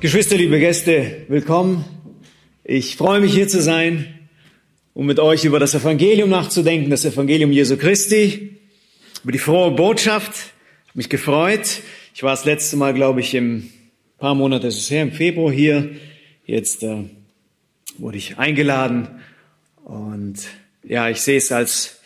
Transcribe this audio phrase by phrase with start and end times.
[0.00, 1.84] Geschwister, liebe Gäste, willkommen.
[2.64, 4.06] Ich freue mich hier zu sein,
[4.94, 8.56] um mit euch über das Evangelium nachzudenken, das Evangelium Jesu Christi,
[9.22, 10.54] über die frohe Botschaft.
[10.88, 11.82] Ich mich gefreut.
[12.14, 13.68] Ich war das letzte Mal, glaube ich, im
[14.16, 15.90] paar Monate ist es her, im Februar hier.
[16.46, 17.04] Jetzt äh,
[17.98, 19.06] wurde ich eingeladen
[19.84, 20.36] und
[20.82, 22.00] ja, ich sehe es als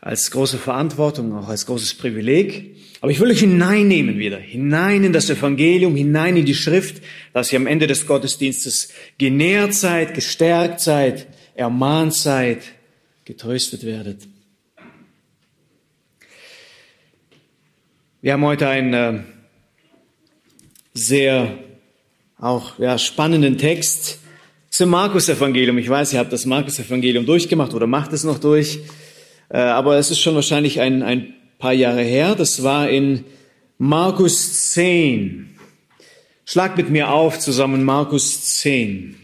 [0.00, 2.73] als große Verantwortung, auch als großes Privileg.
[3.04, 7.02] Aber ich will euch hineinnehmen wieder, hinein in das Evangelium, hinein in die Schrift,
[7.34, 12.62] dass ihr am Ende des Gottesdienstes genährt seid, gestärkt seid, ermahnt seid,
[13.26, 14.22] getröstet werdet.
[18.22, 19.20] Wir haben heute einen äh,
[20.94, 21.58] sehr
[22.38, 24.18] auch ja, spannenden Text
[24.70, 25.76] zum Markus-Evangelium.
[25.76, 28.78] Ich weiß, ihr habt das Markus-Evangelium durchgemacht oder macht es noch durch.
[29.50, 32.34] Äh, aber es ist schon wahrscheinlich ein, ein paar Jahre her.
[32.34, 33.24] Das war in
[33.78, 35.58] Markus 10.
[36.44, 39.16] Schlag mit mir auf zusammen Markus 10.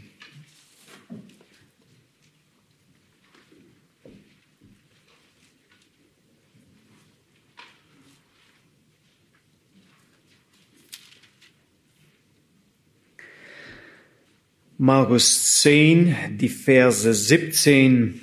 [14.79, 18.19] Markus 10, die Verse 17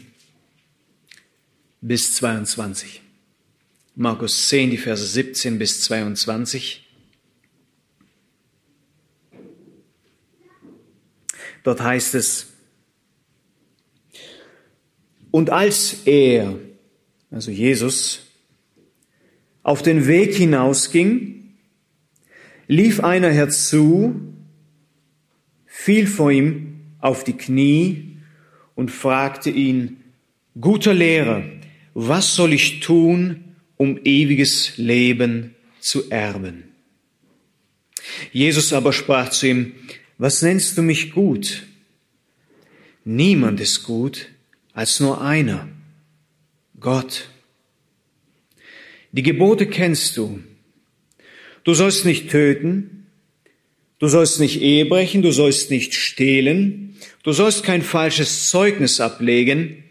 [1.82, 3.07] bis 22.
[4.00, 6.88] Markus 10, die Verse 17 bis 22.
[11.64, 12.54] Dort heißt es,
[15.32, 16.60] und als er,
[17.32, 18.28] also Jesus,
[19.64, 21.58] auf den Weg hinausging,
[22.68, 24.32] lief einer herzu,
[25.66, 28.20] fiel vor ihm auf die Knie
[28.76, 30.04] und fragte ihn,
[30.62, 31.42] guter Lehrer,
[31.96, 33.44] was soll ich tun,
[33.78, 36.64] um ewiges Leben zu erben?
[38.32, 39.74] Jesus aber sprach zu ihm,
[40.18, 41.64] was nennst du mich gut?
[43.06, 44.30] Niemand ist gut
[44.74, 45.70] als nur einer,
[46.80, 47.30] Gott.
[49.12, 50.44] Die Gebote kennst du.
[51.64, 53.08] Du sollst nicht töten,
[54.00, 59.84] du sollst nicht Ehe brechen, du sollst nicht stehlen, du sollst kein falsches Zeugnis ablegen,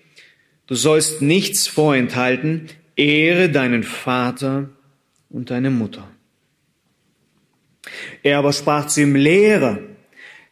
[0.67, 4.71] Du sollst nichts vorenthalten, ehre deinen Vater
[5.29, 6.11] und deine Mutter.
[8.23, 9.79] Er aber sprach zu ihm, Lehrer,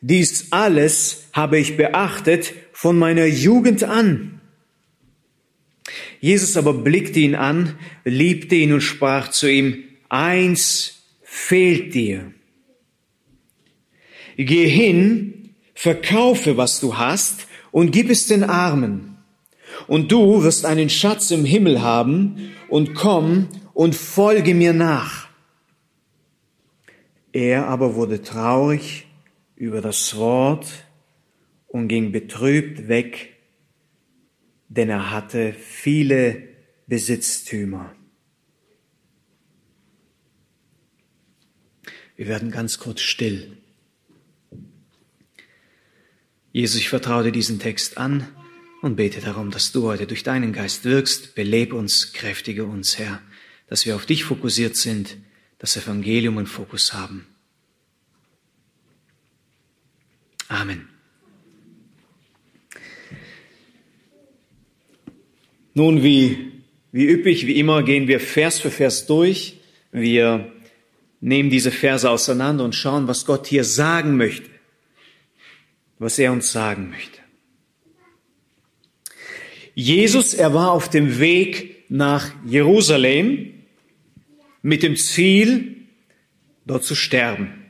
[0.00, 4.40] dies alles habe ich beachtet von meiner Jugend an.
[6.20, 12.32] Jesus aber blickte ihn an, liebte ihn und sprach zu ihm, eins fehlt dir.
[14.36, 19.13] Geh hin, verkaufe, was du hast, und gib es den Armen
[19.86, 25.28] und du wirst einen Schatz im Himmel haben und komm und folge mir nach.
[27.32, 29.06] Er aber wurde traurig
[29.56, 30.66] über das Wort
[31.66, 33.36] und ging betrübt weg,
[34.68, 36.48] denn er hatte viele
[36.86, 37.94] Besitztümer.
[42.16, 43.56] Wir werden ganz kurz still.
[46.52, 48.28] Jesus, ich vertraue dir diesen Text an
[48.84, 53.22] und bete darum, dass du heute durch deinen Geist wirkst, beleb uns, kräftige uns, Herr,
[53.66, 55.16] dass wir auf dich fokussiert sind,
[55.58, 57.26] das Evangelium im Fokus haben.
[60.48, 60.86] Amen.
[65.72, 66.52] Nun, wie,
[66.92, 69.60] wie üppig, wie immer, gehen wir Vers für Vers durch.
[69.92, 70.52] Wir
[71.22, 74.50] nehmen diese Verse auseinander und schauen, was Gott hier sagen möchte,
[75.98, 77.23] was er uns sagen möchte.
[79.74, 83.54] Jesus, er war auf dem Weg nach Jerusalem
[84.62, 85.76] mit dem Ziel,
[86.64, 87.64] dort zu sterben.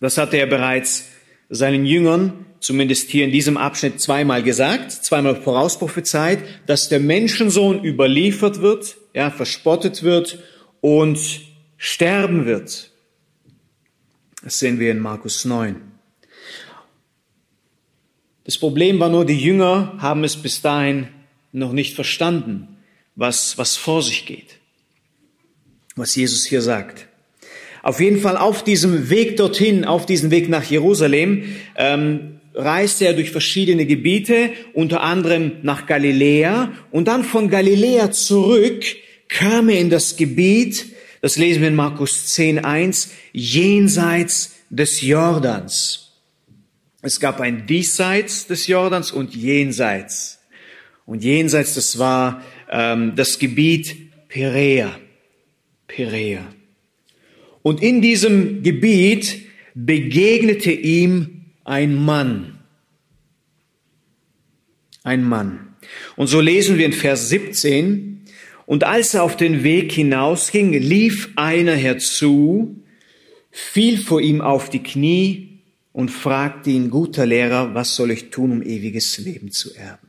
[0.00, 1.08] Das hatte er bereits
[1.48, 8.60] seinen Jüngern, zumindest hier in diesem Abschnitt, zweimal gesagt, zweimal vorausprophezeit, dass der Menschensohn überliefert
[8.60, 10.42] wird, ja, verspottet wird
[10.80, 11.18] und
[11.76, 12.90] sterben wird.
[14.42, 15.93] Das sehen wir in Markus 9.
[18.44, 21.08] Das Problem war nur, die Jünger haben es bis dahin
[21.52, 22.76] noch nicht verstanden,
[23.16, 24.58] was, was vor sich geht,
[25.96, 27.06] was Jesus hier sagt.
[27.82, 33.14] Auf jeden Fall auf diesem Weg dorthin, auf diesem Weg nach Jerusalem, ähm, reiste er
[33.14, 38.84] durch verschiedene Gebiete, unter anderem nach Galiläa und dann von Galiläa zurück
[39.28, 40.86] kam er in das Gebiet,
[41.20, 46.03] das lesen wir in Markus 10.1, jenseits des Jordans.
[47.04, 50.40] Es gab ein Diesseits des Jordans und Jenseits.
[51.04, 53.94] Und Jenseits, das war ähm, das Gebiet
[54.28, 54.98] Perea.
[55.86, 56.46] Perea.
[57.60, 59.42] Und in diesem Gebiet,
[59.74, 62.58] begegnete ihm ein Mann.
[65.02, 65.74] Ein Mann.
[66.16, 68.24] Und so lesen wir in Vers 17,
[68.64, 72.82] und als er auf den Weg hinausging, lief einer herzu,
[73.50, 75.53] fiel vor ihm auf die Knie
[75.94, 80.08] und fragte ihn, guter Lehrer, was soll ich tun, um ewiges Leben zu erben?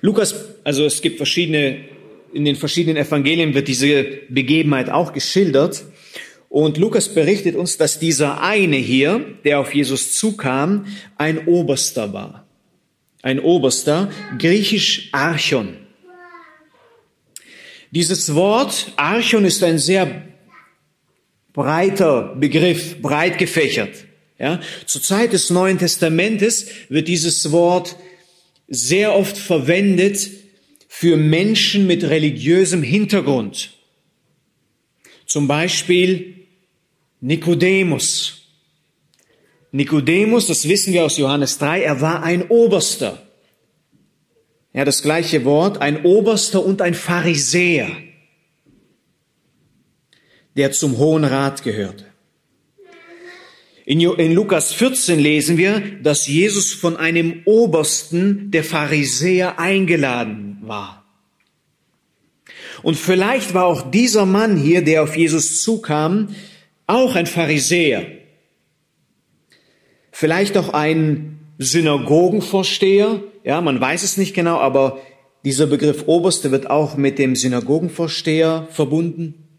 [0.00, 1.84] Lukas, also es gibt verschiedene,
[2.32, 5.84] in den verschiedenen Evangelien wird diese Begebenheit auch geschildert.
[6.48, 10.86] Und Lukas berichtet uns, dass dieser eine hier, der auf Jesus zukam,
[11.18, 12.46] ein Oberster war.
[13.20, 15.76] Ein Oberster, griechisch Archon.
[17.90, 20.29] Dieses Wort Archon ist ein sehr
[21.60, 24.06] breiter Begriff, breit gefächert.
[24.38, 27.96] Ja, zur Zeit des Neuen Testamentes wird dieses Wort
[28.66, 30.30] sehr oft verwendet
[30.88, 33.72] für Menschen mit religiösem Hintergrund.
[35.26, 36.46] Zum Beispiel
[37.20, 38.46] Nikodemus.
[39.70, 43.20] Nikodemus, das wissen wir aus Johannes 3, er war ein Oberster.
[44.72, 47.90] Ja, das gleiche Wort, ein Oberster und ein Pharisäer,
[50.56, 52.06] der zum Hohen Rat gehörte.
[53.84, 61.04] In, in Lukas 14 lesen wir, dass Jesus von einem Obersten der Pharisäer eingeladen war.
[62.82, 66.28] Und vielleicht war auch dieser Mann hier, der auf Jesus zukam,
[66.86, 68.06] auch ein Pharisäer.
[70.12, 73.22] Vielleicht auch ein Synagogenvorsteher.
[73.44, 74.98] Ja, man weiß es nicht genau, aber
[75.44, 79.49] dieser Begriff Oberste wird auch mit dem Synagogenvorsteher verbunden.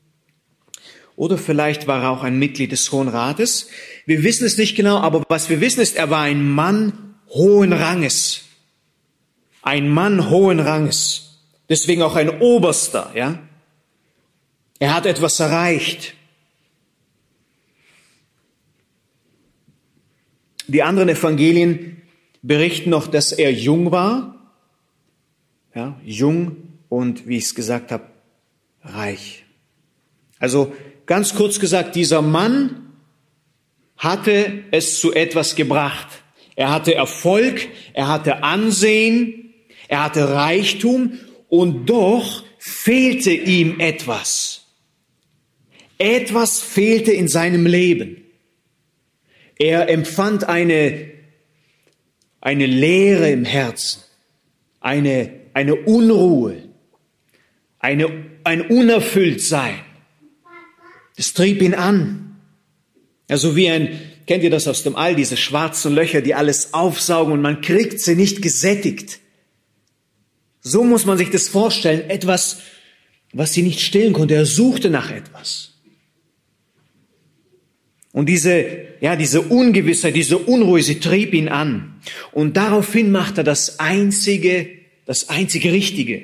[1.22, 3.70] Oder vielleicht war er auch ein Mitglied des Hohen Rates.
[4.08, 7.74] Wir wissen es nicht genau, aber was wir wissen ist, er war ein Mann hohen
[7.74, 8.46] Ranges.
[9.62, 11.44] Ein Mann hohen Ranges.
[11.70, 13.38] Deswegen auch ein Oberster, ja.
[14.80, 16.16] Er hat etwas erreicht.
[20.66, 22.02] Die anderen Evangelien
[22.42, 24.56] berichten noch, dass er jung war,
[25.76, 28.06] ja, jung und, wie ich es gesagt habe,
[28.82, 29.46] reich.
[30.40, 30.74] Also
[31.12, 32.94] ganz kurz gesagt, dieser Mann
[33.98, 36.08] hatte es zu etwas gebracht.
[36.56, 39.54] Er hatte Erfolg, er hatte Ansehen,
[39.90, 41.20] er hatte Reichtum
[41.50, 44.68] und doch fehlte ihm etwas.
[45.98, 48.24] Etwas fehlte in seinem Leben.
[49.60, 51.12] Er empfand eine,
[52.40, 54.02] eine Leere im Herzen,
[54.80, 56.70] eine, eine Unruhe,
[57.80, 58.08] eine,
[58.46, 59.91] ein Unerfülltsein.
[61.22, 62.36] Es trieb ihn an.
[63.30, 66.74] Ja, so wie ein, kennt ihr das aus dem All, diese schwarzen Löcher, die alles
[66.74, 69.20] aufsaugen und man kriegt sie nicht gesättigt.
[70.62, 72.62] So muss man sich das vorstellen, etwas,
[73.34, 74.34] was sie nicht stillen konnte.
[74.34, 75.76] Er suchte nach etwas.
[78.14, 78.66] Und diese,
[79.00, 82.02] ja, diese Ungewissheit, diese Unruhe, sie trieb ihn an.
[82.32, 84.70] Und daraufhin macht er das einzige,
[85.06, 86.24] das einzige Richtige.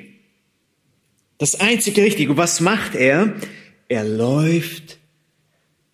[1.38, 2.36] Das einzige Richtige.
[2.36, 3.36] Was macht er?
[3.88, 4.98] Er läuft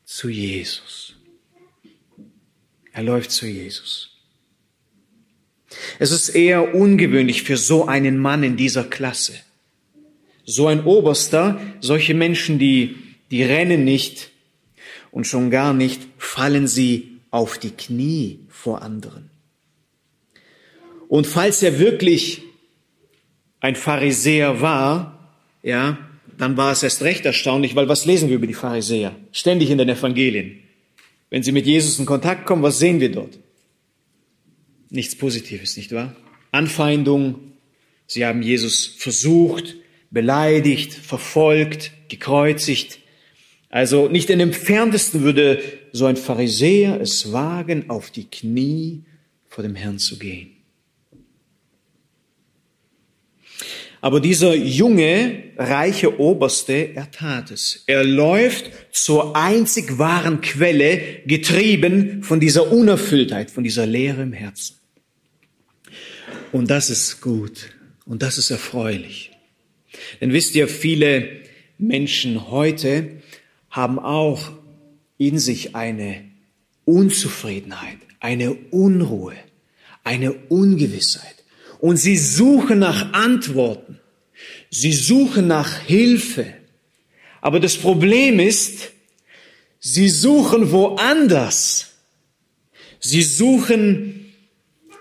[0.05, 1.15] zu Jesus.
[2.93, 4.11] Er läuft zu Jesus.
[5.99, 9.35] Es ist eher ungewöhnlich für so einen Mann in dieser Klasse.
[10.45, 12.97] So ein Oberster, solche Menschen, die,
[13.31, 14.31] die rennen nicht
[15.11, 19.31] und schon gar nicht fallen sie auf die Knie vor anderen.
[21.09, 22.43] Und falls er wirklich
[23.61, 25.99] ein Pharisäer war, ja,
[26.39, 29.15] dann war es erst recht erstaunlich, weil was lesen wir über die Pharisäer?
[29.33, 30.61] Ständig in den Evangelien.
[31.31, 33.39] Wenn sie mit Jesus in Kontakt kommen, was sehen wir dort?
[34.91, 36.15] Nichts Positives, nicht wahr?
[36.53, 37.53] Anfeindung.
[38.07, 39.77] Sie haben Jesus versucht,
[40.11, 43.01] beleidigt, verfolgt, gekreuzigt.
[43.71, 45.61] Also nicht im entferntesten würde
[45.93, 49.03] so ein Pharisäer es wagen, auf die Knie
[49.49, 50.53] vor dem Herrn zu gehen.
[54.05, 57.85] Aber dieser junge, reiche Oberste, er tat es.
[57.87, 64.77] Er läuft zur einzig wahren Quelle, getrieben von dieser Unerfülltheit, von dieser Leere im Herzen.
[66.53, 67.71] Und das ist gut
[68.05, 69.31] und das ist erfreulich.
[70.21, 71.41] Denn wisst ihr, viele
[71.79, 73.23] Menschen heute
[73.71, 74.53] haben auch
[75.17, 76.27] in sich eine
[76.85, 79.33] Unzufriedenheit, eine Unruhe,
[80.03, 81.44] eine Ungewissheit.
[81.85, 84.01] Und sie suchen nach Antworten.
[84.71, 86.47] Sie suchen nach Hilfe.
[87.43, 88.93] Aber das Problem ist,
[89.81, 91.93] sie suchen woanders.
[93.01, 94.33] Sie suchen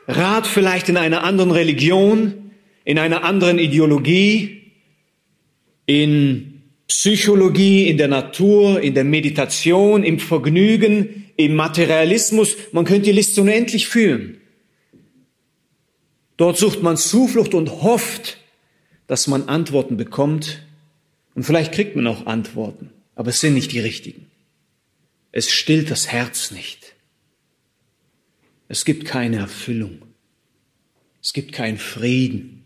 [0.10, 2.52] Rat vielleicht in einer anderen Religion,
[2.84, 4.74] in einer anderen Ideologie,
[5.86, 12.58] in Psychologie, in der Natur, in der Meditation, im Vergnügen, im Materialismus.
[12.74, 14.42] Man könnte die Liste unendlich führen.
[16.44, 18.38] Dort sucht man Zuflucht und hofft,
[19.08, 20.62] dass man Antworten bekommt.
[21.36, 24.30] Und vielleicht kriegt man auch Antworten, aber es sind nicht die richtigen.
[25.32, 26.96] Es stillt das Herz nicht.
[28.68, 30.02] Es gibt keine Erfüllung.
[31.22, 32.66] Es gibt keinen Frieden.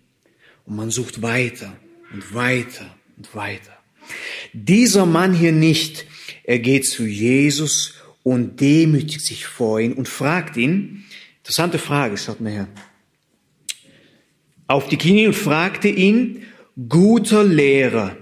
[0.66, 1.78] Und man sucht weiter
[2.12, 3.78] und weiter und weiter.
[4.54, 6.08] Dieser Mann hier nicht.
[6.46, 7.94] Er geht zu Jesus
[8.24, 11.06] und demütigt sich vor ihn und fragt ihn,
[11.44, 12.68] interessante Frage, schaut mal her,
[14.68, 16.44] auf die Knie und fragte ihn,
[16.90, 18.18] guter Lehrer,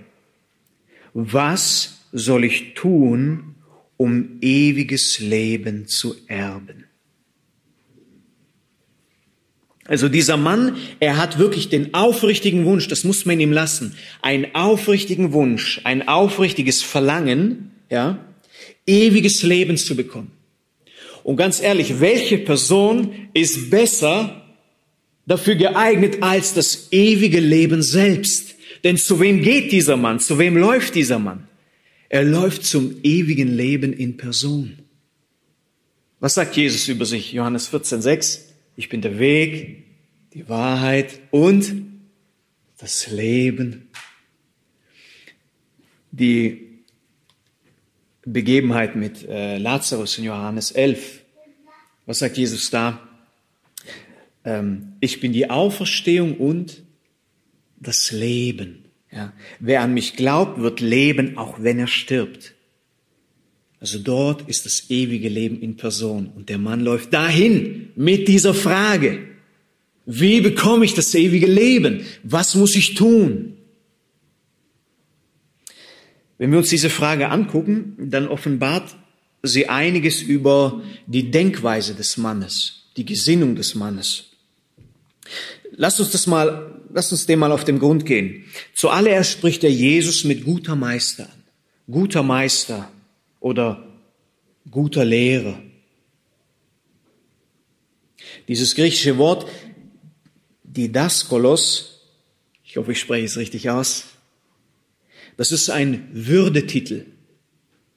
[1.14, 3.56] was soll ich tun,
[3.98, 6.86] um ewiges Leben zu erben?
[9.88, 14.56] Also dieser Mann, er hat wirklich den aufrichtigen Wunsch, das muss man ihm lassen, einen
[14.56, 18.18] aufrichtigen Wunsch, ein aufrichtiges Verlangen, ja,
[18.88, 20.32] ewiges Leben zu bekommen.
[21.24, 24.45] Und ganz ehrlich, welche Person ist besser
[25.26, 28.56] dafür geeignet als das ewige Leben selbst?
[28.84, 30.20] Denn zu wem geht dieser Mann?
[30.20, 31.48] Zu wem läuft dieser Mann?
[32.10, 34.78] Er läuft zum ewigen Leben in Person.
[36.20, 37.34] Was sagt Jesus über sich?
[37.34, 38.54] Johannes 14, 6.
[38.78, 39.84] Ich bin der Weg,
[40.34, 41.86] die Wahrheit und
[42.78, 43.90] das Leben.
[46.12, 46.62] Die
[48.26, 51.22] Begebenheit mit äh, Lazarus in Johannes 11.
[52.06, 53.05] Was sagt Jesus da?
[54.46, 56.84] Ähm, ich bin die Auferstehung und
[57.78, 58.86] das Leben.
[59.12, 59.34] Ja.
[59.60, 62.54] Wer an mich glaubt, wird leben, auch wenn er stirbt.
[63.80, 66.32] Also dort ist das ewige Leben in Person.
[66.36, 69.20] Und der Mann läuft dahin mit dieser Frage.
[70.06, 72.06] Wie bekomme ich das ewige Leben?
[72.24, 73.58] Was muss ich tun?
[76.38, 78.96] Wenn wir uns diese Frage angucken, dann offenbart
[79.42, 84.35] sie einiges über die Denkweise des Mannes, die Gesinnung des Mannes.
[85.72, 88.46] Lass uns das mal, lass uns dem mal auf den Grund gehen.
[88.74, 91.44] Zuallererst spricht er Jesus mit guter Meister an.
[91.92, 92.90] Guter Meister
[93.40, 93.88] oder
[94.70, 95.62] guter Lehrer.
[98.48, 99.48] Dieses griechische Wort
[100.64, 102.02] Didaskolos,
[102.64, 104.06] ich hoffe, ich spreche es richtig aus,
[105.38, 107.06] das ist ein Würdetitel.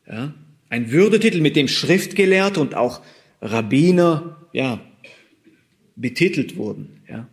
[0.06, 0.34] Ja?
[0.68, 3.00] Ein Würdetitel, mit dem Schriftgelehrte und auch
[3.40, 4.80] Rabbiner ja,
[6.00, 7.00] betitelt wurden.
[7.08, 7.28] Ja?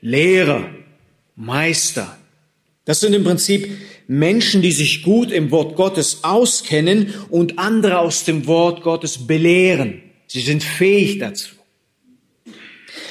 [0.00, 0.70] Lehrer,
[1.34, 2.16] Meister.
[2.84, 3.68] Das sind im Prinzip
[4.06, 10.02] Menschen, die sich gut im Wort Gottes auskennen und andere aus dem Wort Gottes belehren.
[10.28, 11.56] Sie sind fähig dazu.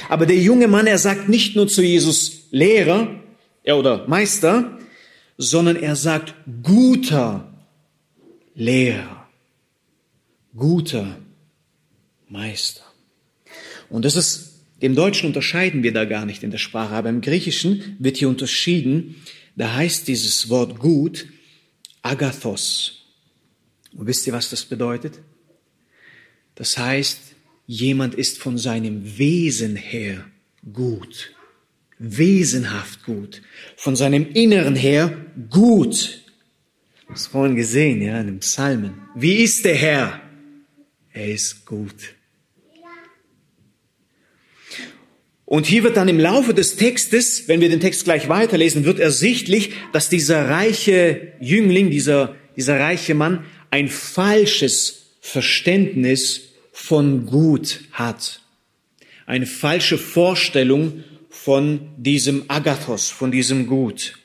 [0.08, 3.20] Aber der junge Mann, er sagt nicht nur zu Jesus Lehrer
[3.66, 4.78] oder Meister,
[5.38, 6.34] sondern er sagt
[6.64, 7.52] guter
[8.54, 9.28] Lehrer,
[10.56, 11.18] guter
[12.30, 12.84] Meister.
[13.90, 14.55] Und das ist,
[14.86, 18.30] im Deutschen unterscheiden wir da gar nicht in der Sprache, aber im Griechischen wird hier
[18.30, 19.16] unterschieden
[19.56, 21.28] da heißt dieses Wort gut
[22.02, 23.06] Agathos.
[23.94, 25.20] Und wisst ihr, was das bedeutet?
[26.56, 27.20] Das heißt,
[27.66, 30.26] jemand ist von seinem Wesen her
[30.74, 31.34] gut,
[31.98, 33.42] wesenhaft gut,
[33.78, 36.22] von seinem Inneren her gut.
[37.08, 38.94] Das vorhin gesehen, ja, in dem Psalmen.
[39.16, 40.22] Wie ist der Herr?
[41.14, 42.15] Er ist gut.
[45.46, 49.00] Und hier wird dann im Laufe des Textes, wenn wir den Text gleich weiterlesen, wird
[49.00, 58.42] ersichtlich, dass dieser reiche Jüngling, dieser, dieser reiche Mann ein falsches Verständnis von Gut hat.
[59.28, 64.18] Eine falsche Vorstellung von diesem Agathos, von diesem Gut.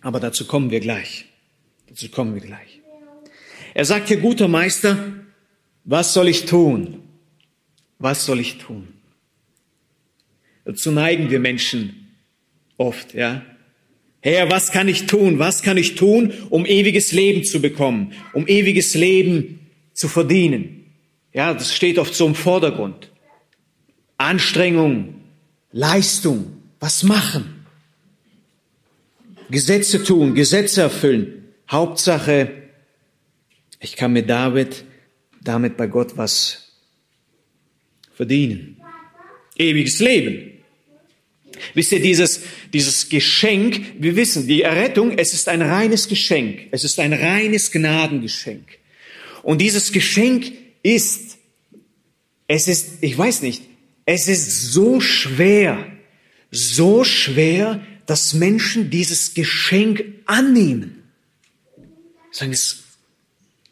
[0.00, 1.26] Aber dazu kommen wir gleich.
[1.88, 2.80] Dazu kommen wir gleich.
[3.74, 5.12] Er sagt hier, guter Meister,
[5.84, 7.00] was soll ich tun?
[7.98, 8.97] Was soll ich tun?
[10.68, 12.10] Dazu neigen wir Menschen
[12.76, 13.40] oft, ja.
[14.20, 15.38] Herr, was kann ich tun?
[15.38, 19.60] Was kann ich tun, um ewiges Leben zu bekommen, um ewiges Leben
[19.94, 20.92] zu verdienen?
[21.32, 23.10] Ja, das steht oft so im Vordergrund.
[24.18, 25.22] Anstrengung,
[25.72, 27.64] Leistung, was machen?
[29.50, 31.44] Gesetze tun, Gesetze erfüllen.
[31.70, 32.52] Hauptsache,
[33.80, 34.84] ich kann mir David
[35.42, 36.74] damit bei Gott was
[38.12, 38.82] verdienen.
[39.56, 40.57] Ewiges Leben.
[41.74, 42.40] Wisst ihr, dieses,
[42.72, 46.68] dieses Geschenk, wir wissen, die Errettung, es ist ein reines Geschenk.
[46.70, 48.66] Es ist ein reines Gnadengeschenk.
[49.42, 51.38] Und dieses Geschenk ist,
[52.46, 53.62] es ist, ich weiß nicht,
[54.04, 55.86] es ist so schwer,
[56.50, 61.02] so schwer, dass Menschen dieses Geschenk annehmen.
[62.30, 62.84] Sagen, es,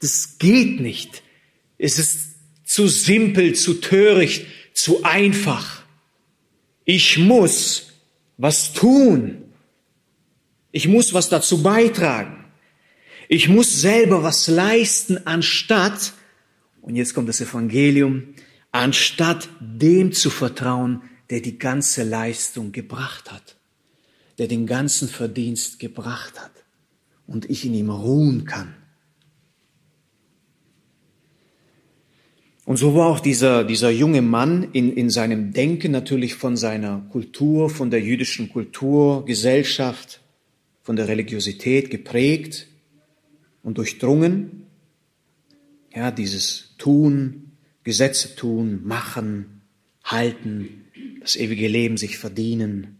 [0.00, 1.22] das geht nicht.
[1.78, 2.18] Es ist
[2.64, 5.75] zu simpel, zu töricht, zu einfach.
[6.86, 7.88] Ich muss
[8.38, 9.42] was tun.
[10.70, 12.44] Ich muss was dazu beitragen.
[13.28, 16.12] Ich muss selber was leisten, anstatt,
[16.80, 18.34] und jetzt kommt das Evangelium,
[18.70, 23.56] anstatt dem zu vertrauen, der die ganze Leistung gebracht hat,
[24.38, 26.52] der den ganzen Verdienst gebracht hat
[27.26, 28.76] und ich in ihm ruhen kann.
[32.66, 37.06] Und so war auch dieser, dieser junge Mann in, in seinem Denken natürlich von seiner
[37.12, 40.20] Kultur, von der jüdischen Kultur, Gesellschaft,
[40.82, 42.66] von der Religiosität geprägt
[43.62, 44.66] und durchdrungen.
[45.94, 47.52] Ja, dieses Tun,
[47.84, 49.62] Gesetze tun, machen,
[50.02, 50.86] halten,
[51.20, 52.98] das ewige Leben sich verdienen.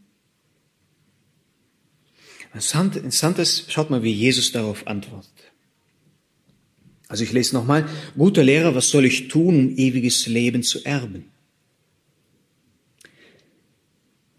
[2.44, 5.36] Interessant, interessant ist, schaut mal, wie Jesus darauf antwortet.
[7.08, 11.26] Also ich lese nochmal, guter Lehrer, was soll ich tun, um ewiges Leben zu erben?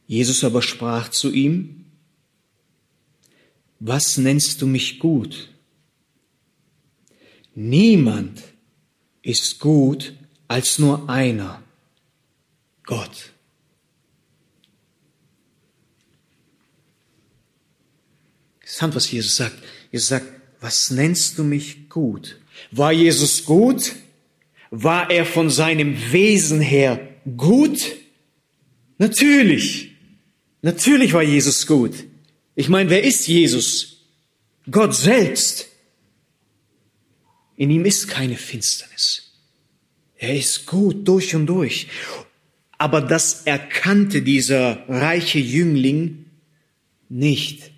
[0.05, 1.85] Jesus aber sprach zu ihm,
[3.79, 5.49] was nennst du mich gut?
[7.53, 8.43] Niemand
[9.21, 10.13] ist gut
[10.47, 11.61] als nur einer,
[12.83, 13.31] Gott.
[18.61, 19.57] Interessant, was Jesus sagt.
[19.91, 20.27] Jesus sagt,
[20.59, 22.36] was nennst du mich gut?
[22.71, 23.93] War Jesus gut?
[24.69, 26.99] War er von seinem Wesen her
[27.37, 27.95] gut?
[28.97, 29.91] Natürlich.
[30.61, 31.93] Natürlich war Jesus gut.
[32.55, 34.05] Ich meine, wer ist Jesus?
[34.69, 35.67] Gott selbst.
[37.55, 39.31] In ihm ist keine Finsternis.
[40.17, 41.87] Er ist gut durch und durch.
[42.77, 46.25] Aber das erkannte dieser reiche Jüngling
[47.09, 47.71] nicht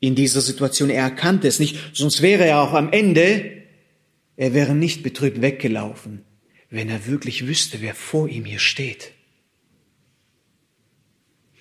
[0.00, 0.90] in dieser Situation.
[0.90, 3.61] Er erkannte es nicht, sonst wäre er auch am Ende
[4.36, 6.24] er wäre nicht betrübt weggelaufen,
[6.70, 9.12] wenn er wirklich wüsste, wer vor ihm hier steht.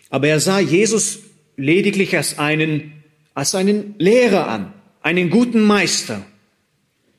[0.09, 1.19] Aber er sah Jesus
[1.57, 3.03] lediglich als einen,
[3.33, 6.25] als einen Lehrer an, einen guten Meister.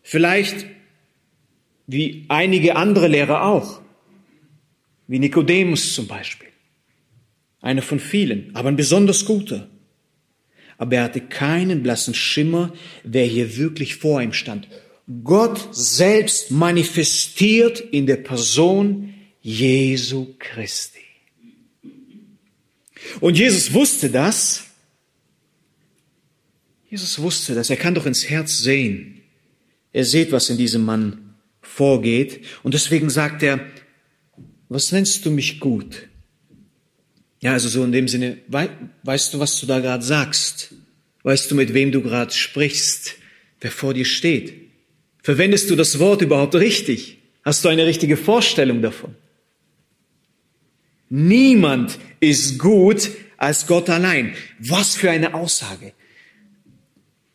[0.03, 0.67] Vielleicht
[1.87, 3.81] wie einige andere Lehrer auch,
[5.07, 6.49] wie Nikodemus zum Beispiel.
[7.61, 9.69] Einer von vielen, aber ein besonders guter.
[10.79, 12.73] Aber er hatte keinen blassen Schimmer,
[13.05, 14.69] wer hier wirklich vor ihm stand.
[15.25, 21.01] Gott selbst manifestiert in der Person Jesu Christi.
[23.21, 24.65] Und Jesus wusste das.
[26.89, 27.71] Jesus wusste das.
[27.71, 29.23] Er kann doch ins Herz sehen.
[29.93, 32.45] Er sieht, was in diesem Mann vorgeht.
[32.63, 33.67] Und deswegen sagt er,
[34.69, 36.09] was nennst du mich gut?
[37.41, 40.75] Ja, also so in dem Sinne, weißt du, was du da gerade sagst?
[41.25, 43.17] Weißt du, mit wem du gerade sprichst,
[43.61, 44.62] wer vor dir steht?
[45.23, 47.19] Verwendest du das Wort überhaupt richtig?
[47.45, 49.15] Hast du eine richtige Vorstellung davon?
[51.09, 54.35] Niemand ist gut als Gott allein.
[54.59, 55.93] Was für eine Aussage.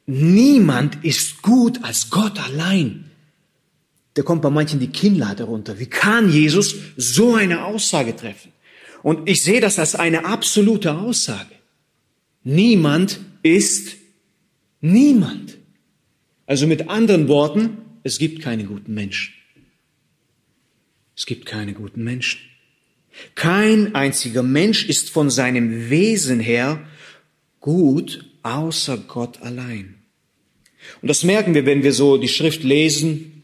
[0.05, 3.11] Niemand ist gut als Gott allein.
[4.13, 5.79] Da kommt bei manchen die Kinnlade runter.
[5.79, 8.51] Wie kann Jesus so eine Aussage treffen?
[9.03, 11.53] Und ich sehe das als eine absolute Aussage.
[12.43, 13.95] Niemand ist
[14.81, 15.56] niemand.
[16.47, 19.33] Also mit anderen Worten, es gibt keine guten Menschen.
[21.15, 22.39] Es gibt keine guten Menschen.
[23.35, 26.87] Kein einziger Mensch ist von seinem Wesen her
[27.59, 29.95] gut, außer Gott allein.
[31.01, 33.43] Und das merken wir, wenn wir so die Schrift lesen,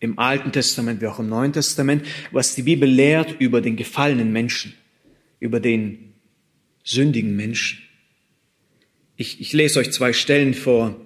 [0.00, 4.30] im Alten Testament wie auch im Neuen Testament, was die Bibel lehrt über den gefallenen
[4.32, 4.74] Menschen,
[5.40, 6.12] über den
[6.82, 7.78] sündigen Menschen.
[9.16, 11.00] Ich, ich lese euch zwei Stellen vor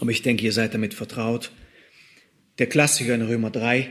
[0.00, 1.50] aber ich denke, ihr seid damit vertraut.
[2.58, 3.90] Der Klassiker in Römer 3,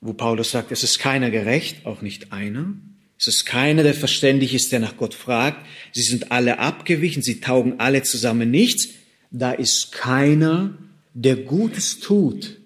[0.00, 2.74] wo Paulus sagt, es ist keiner gerecht, auch nicht einer.
[3.18, 5.66] Es ist keiner, der verständig ist, der nach Gott fragt.
[5.92, 8.90] Sie sind alle abgewichen, sie taugen alle zusammen nichts.
[9.30, 10.78] Da ist keiner,
[11.14, 12.58] der Gutes tut.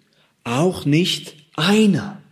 [0.44, 2.22] Auch nicht einer.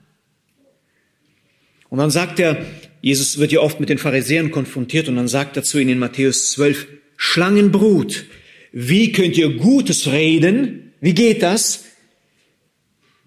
[1.89, 2.65] Und dann sagt er,
[3.01, 5.99] Jesus wird ja oft mit den Pharisäern konfrontiert und dann sagt er zu ihnen in
[5.99, 6.87] Matthäus 12,
[7.17, 8.25] Schlangenbrut,
[8.73, 10.93] wie könnt ihr Gutes reden?
[11.01, 11.85] Wie geht das?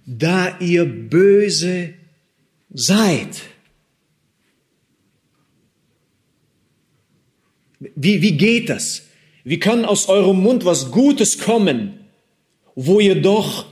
[0.05, 1.93] Da ihr böse
[2.73, 3.41] seid.
[7.79, 9.03] Wie, wie geht das?
[9.43, 11.99] Wie kann aus eurem Mund was Gutes kommen,
[12.75, 13.65] wo ihr doch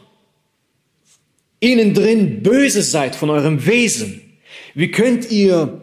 [1.60, 4.22] innen drin böse seid von eurem Wesen?
[4.74, 5.82] Wie könnt ihr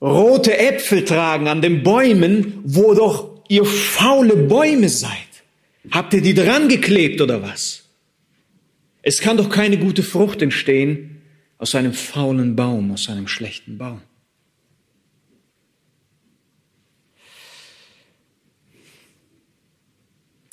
[0.00, 5.10] rote Äpfel tragen an den Bäumen, wo doch ihr faule Bäume seid.
[5.90, 7.84] Habt ihr die dran geklebt oder was?
[9.02, 11.22] Es kann doch keine gute Frucht entstehen
[11.58, 14.00] aus einem faulen Baum, aus einem schlechten Baum.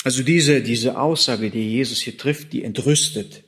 [0.03, 3.43] Also diese, diese Aussage, die Jesus hier trifft, die entrüstet.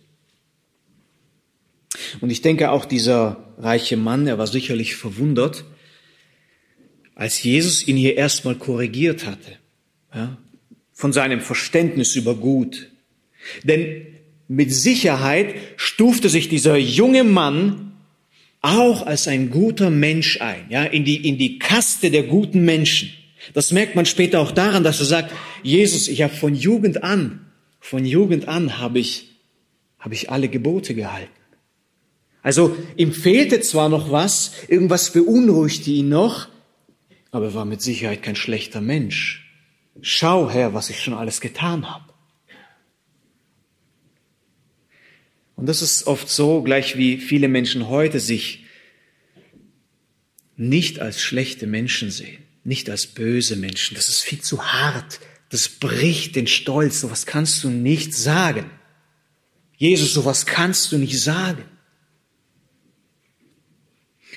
[2.21, 5.65] Und ich denke auch dieser reiche Mann, er war sicherlich verwundert,
[7.15, 9.57] als Jesus ihn hier erstmal korrigiert hatte,
[10.13, 10.37] ja,
[10.93, 12.89] von seinem Verständnis über Gut.
[13.63, 14.05] Denn
[14.47, 17.93] mit Sicherheit stufte sich dieser junge Mann
[18.61, 23.11] auch als ein guter Mensch ein, ja, in die, in die Kaste der guten Menschen.
[23.53, 27.45] Das merkt man später auch daran, dass er sagt, Jesus, ich habe von Jugend an,
[27.79, 29.31] von Jugend an habe ich,
[29.99, 31.29] habe ich alle Gebote gehalten.
[32.41, 36.47] Also ihm fehlte zwar noch was, irgendwas beunruhigte ihn noch,
[37.33, 39.51] aber er war mit Sicherheit kein schlechter Mensch.
[40.01, 42.13] Schau her, was ich schon alles getan habe.
[45.55, 48.65] Und das ist oft so, gleich wie viele Menschen heute sich
[50.57, 53.95] nicht als schlechte Menschen sehen, nicht als böse Menschen.
[53.95, 55.19] Das ist viel zu hart.
[55.49, 57.01] Das bricht den Stolz.
[57.01, 58.69] Sowas kannst du nicht sagen.
[59.75, 61.65] Jesus, sowas kannst du nicht sagen.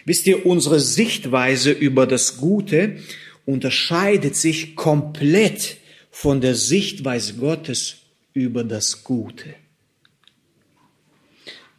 [0.07, 2.97] Wisst ihr, unsere Sichtweise über das Gute
[3.45, 5.77] unterscheidet sich komplett
[6.11, 7.97] von der Sichtweise Gottes
[8.33, 9.55] über das Gute.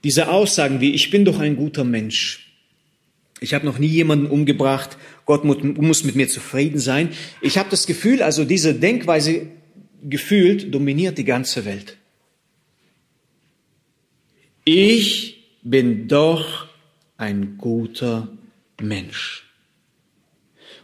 [0.03, 2.53] Diese Aussagen wie, ich bin doch ein guter Mensch,
[3.39, 7.09] ich habe noch nie jemanden umgebracht, Gott muss mit mir zufrieden sein.
[7.41, 9.47] Ich habe das Gefühl, also diese Denkweise
[10.03, 11.97] gefühlt dominiert die ganze Welt.
[14.63, 16.66] Ich bin doch
[17.17, 18.29] ein guter
[18.81, 19.43] Mensch.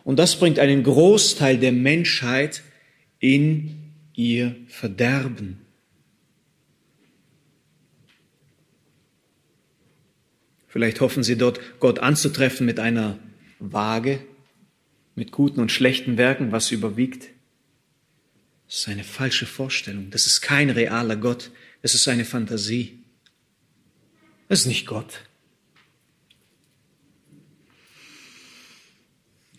[0.03, 2.63] Und das bringt einen Großteil der Menschheit
[3.19, 5.59] in ihr Verderben.
[10.67, 13.19] Vielleicht hoffen Sie dort, Gott anzutreffen mit einer
[13.59, 14.19] Waage,
[15.15, 17.29] mit guten und schlechten Werken, was überwiegt.
[18.67, 20.09] Das ist eine falsche Vorstellung.
[20.09, 21.51] Das ist kein realer Gott.
[21.83, 23.03] Das ist eine Fantasie.
[24.49, 25.19] Das ist nicht Gott.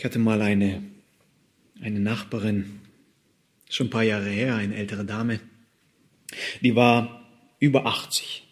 [0.04, 0.82] Ich hatte mal eine,
[1.80, 2.78] eine Nachbarin,
[3.70, 5.40] schon ein paar Jahre her, eine ältere Dame,
[6.60, 7.26] die war
[7.58, 8.46] über 80.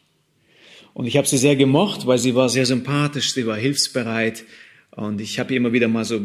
[0.94, 4.44] Und ich habe sie sehr gemocht, weil sie war sehr sympathisch, sie war hilfsbereit
[4.92, 6.22] und ich habe ihr immer wieder mal so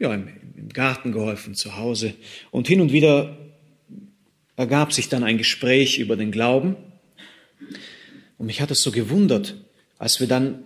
[0.00, 2.14] ja, im, im Garten geholfen, zu Hause.
[2.50, 3.38] Und hin und wieder
[4.56, 6.74] ergab sich dann ein Gespräch über den Glauben.
[8.38, 9.54] Und mich hat es so gewundert,
[9.98, 10.64] als wir dann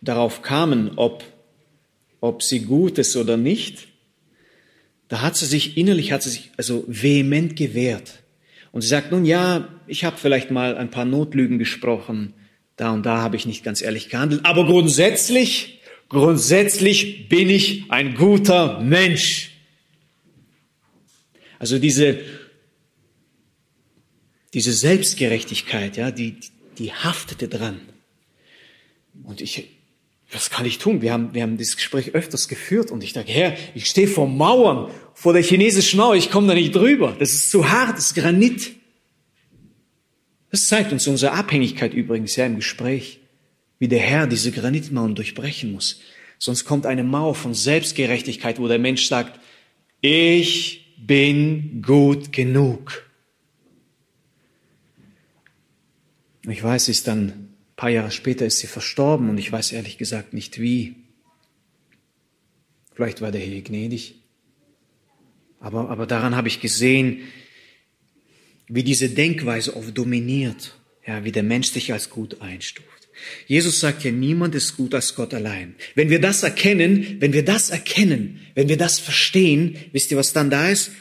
[0.00, 1.35] darauf kamen, ob
[2.20, 3.88] ob sie gut ist oder nicht,
[5.08, 8.22] da hat sie sich innerlich, hat sie sich also vehement gewehrt.
[8.72, 12.34] Und sie sagt, nun ja, ich habe vielleicht mal ein paar Notlügen gesprochen,
[12.76, 18.14] da und da habe ich nicht ganz ehrlich gehandelt, aber grundsätzlich, grundsätzlich bin ich ein
[18.14, 19.52] guter Mensch.
[21.58, 22.18] Also diese,
[24.52, 26.36] diese Selbstgerechtigkeit, ja, die,
[26.78, 27.80] die haftete dran.
[29.24, 29.75] Und ich,
[30.30, 31.02] was kann ich tun?
[31.02, 34.28] Wir haben, wir haben dieses Gespräch öfters geführt und ich dachte, Herr, ich stehe vor
[34.28, 37.14] Mauern, vor der chinesischen Mauer, ich komme da nicht drüber.
[37.18, 38.72] Das ist zu hart, das ist Granit.
[40.50, 43.20] Das zeigt uns unsere Abhängigkeit übrigens ja im Gespräch,
[43.78, 46.00] wie der Herr diese Granitmauern durchbrechen muss.
[46.38, 49.40] Sonst kommt eine Mauer von Selbstgerechtigkeit, wo der Mensch sagt,
[50.00, 53.10] ich bin gut genug.
[56.48, 59.72] Ich weiß, es ist dann ein paar Jahre später ist sie verstorben und ich weiß
[59.72, 60.94] ehrlich gesagt nicht wie.
[62.94, 64.14] Vielleicht war der Herr gnädig.
[65.60, 67.20] Aber, aber daran habe ich gesehen,
[68.66, 70.74] wie diese Denkweise oft dominiert,
[71.06, 72.88] ja, wie der Mensch sich als gut einstuft.
[73.46, 75.74] Jesus sagt ja, niemand ist gut als Gott allein.
[75.94, 80.32] Wenn wir das erkennen, wenn wir das erkennen, wenn wir das verstehen, wisst ihr, was
[80.32, 80.92] dann da ist?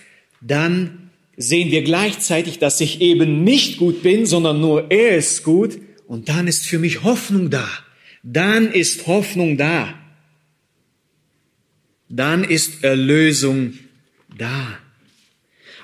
[0.41, 5.79] Dann sehen wir gleichzeitig, dass ich eben nicht gut bin, sondern nur er ist gut
[6.07, 7.67] und dann ist für mich Hoffnung da.
[8.23, 9.93] Dann ist Hoffnung da.
[12.09, 13.73] Dann ist Erlösung
[14.37, 14.77] da.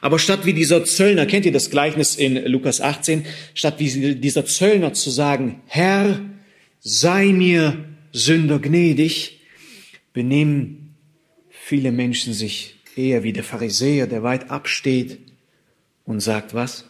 [0.02, 4.46] Aber statt wie dieser Zöllner, kennt ihr das Gleichnis in Lukas 18, statt wie dieser
[4.46, 6.20] Zöllner zu sagen, Herr,
[6.80, 9.42] sei mir Sünder gnädig,
[10.14, 10.96] benehmen
[11.50, 15.20] viele Menschen sich eher wie der Pharisäer, der weit absteht
[16.04, 16.86] und sagt was?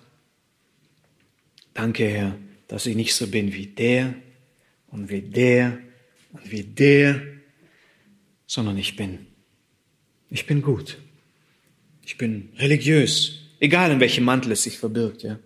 [1.73, 2.37] Danke, Herr,
[2.71, 4.15] dass ich nicht so bin wie der
[4.87, 5.77] und wie der
[6.31, 7.21] und wie der,
[8.47, 9.27] sondern ich bin,
[10.29, 10.97] ich bin gut.
[12.05, 15.37] Ich bin religiös, egal in welchem Mantel es sich verbirgt, ja.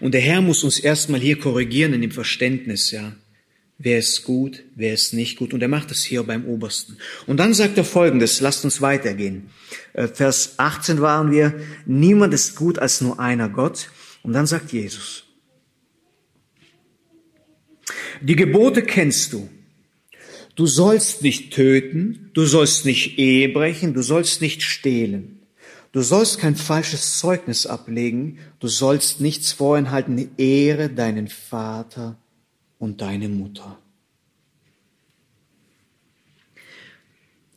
[0.00, 3.14] Und der Herr muss uns erstmal hier korrigieren in dem Verständnis, ja.
[3.78, 5.54] Wer ist gut, wer ist nicht gut?
[5.54, 6.98] Und er macht es hier beim Obersten.
[7.26, 9.50] Und dann sagt er Folgendes, lasst uns weitergehen.
[9.92, 11.54] Äh, Vers 18 waren wir,
[11.86, 13.88] niemand ist gut als nur einer Gott.
[14.24, 15.24] Und dann sagt Jesus,
[18.20, 19.48] die Gebote kennst du.
[20.56, 25.40] Du sollst nicht töten, du sollst nicht Ehe brechen, du sollst nicht stehlen.
[25.92, 32.16] Du sollst kein falsches Zeugnis ablegen, du sollst nichts vorenthalten, ehre deinen Vater
[32.78, 33.78] und deine Mutter.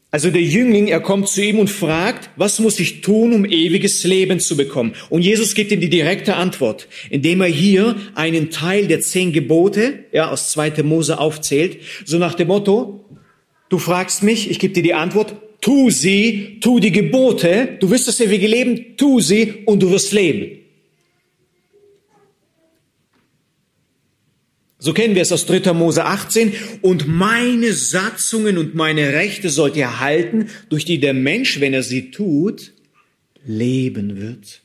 [0.09, 4.05] Also der Jüngling, er kommt zu ihm und fragt, was muss ich tun, um ewiges
[4.05, 4.93] Leben zu bekommen?
[5.09, 10.05] Und Jesus gibt ihm die direkte Antwort, indem er hier einen Teil der zehn Gebote,
[10.13, 10.81] ja, aus 2.
[10.83, 13.03] Mose aufzählt, so nach dem Motto,
[13.67, 18.07] du fragst mich, ich gebe dir die Antwort, tu sie, tu die Gebote, du wirst
[18.07, 20.66] das ewige Leben, tu sie und du wirst leben.
[24.79, 25.73] So kennen wir es aus 3.
[25.73, 26.53] Mose 18.
[26.81, 31.83] Und meine Satzungen und meine Rechte sollt ihr halten, durch die der Mensch, wenn er
[31.83, 32.73] sie tut,
[33.45, 34.61] leben wird.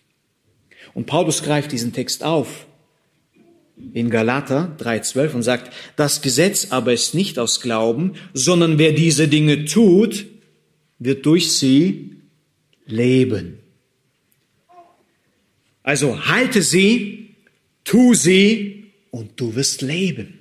[0.95, 2.67] Und Paulus greift diesen Text auf
[3.95, 9.29] in Galater 3.12 und sagt, das Gesetz aber ist nicht aus Glauben, sondern wer diese
[9.29, 10.27] Dinge tut,
[10.99, 12.17] wird durch sie
[12.87, 13.59] leben.
[15.83, 17.35] Also halte sie,
[17.83, 18.82] tu sie
[19.13, 20.41] und du wirst leben.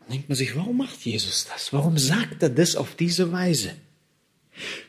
[0.00, 1.74] Dann denkt man sich, warum macht Jesus das?
[1.74, 3.74] Warum sagt er das auf diese Weise?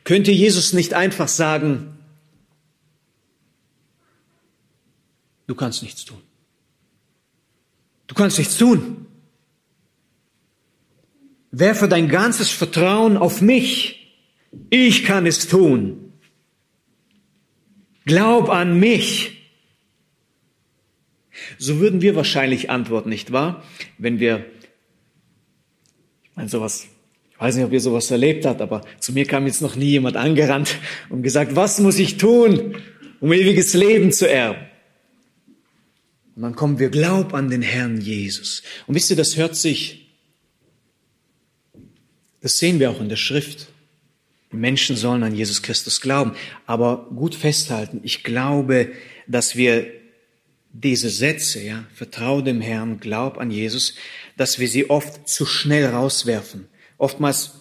[0.05, 1.97] Könnte Jesus nicht einfach sagen,
[5.47, 6.21] du kannst nichts tun.
[8.07, 9.07] Du kannst nichts tun.
[11.51, 14.15] Werfe dein ganzes Vertrauen auf mich.
[14.69, 16.13] Ich kann es tun.
[18.05, 19.38] Glaub an mich
[21.57, 23.63] so würden wir wahrscheinlich antworten, nicht wahr?
[23.97, 24.45] Wenn wir,
[26.23, 26.87] ich meine, sowas,
[27.31, 29.91] ich weiß nicht, ob ihr sowas erlebt habt, aber zu mir kam jetzt noch nie
[29.91, 30.75] jemand angerannt
[31.09, 32.75] und gesagt, was muss ich tun,
[33.19, 34.69] um ewiges Leben zu erben?
[36.35, 38.63] Und dann kommen wir, glaub an den Herrn Jesus.
[38.87, 40.09] Und wisst ihr, das hört sich,
[42.41, 43.67] das sehen wir auch in der Schrift.
[44.51, 46.33] Die Menschen sollen an Jesus Christus glauben.
[46.65, 48.91] Aber gut festhalten, ich glaube,
[49.27, 49.98] dass wir
[50.71, 53.95] diese Sätze, ja, vertraue dem Herrn, glaub an Jesus,
[54.37, 56.67] dass wir sie oft zu schnell rauswerfen.
[56.97, 57.55] Oftmals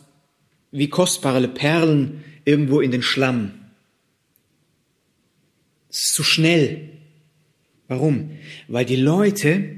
[0.71, 3.71] wie kostbare Perlen irgendwo in den Schlamm.
[5.89, 6.91] Es ist zu schnell.
[7.89, 8.39] Warum?
[8.69, 9.77] Weil die Leute,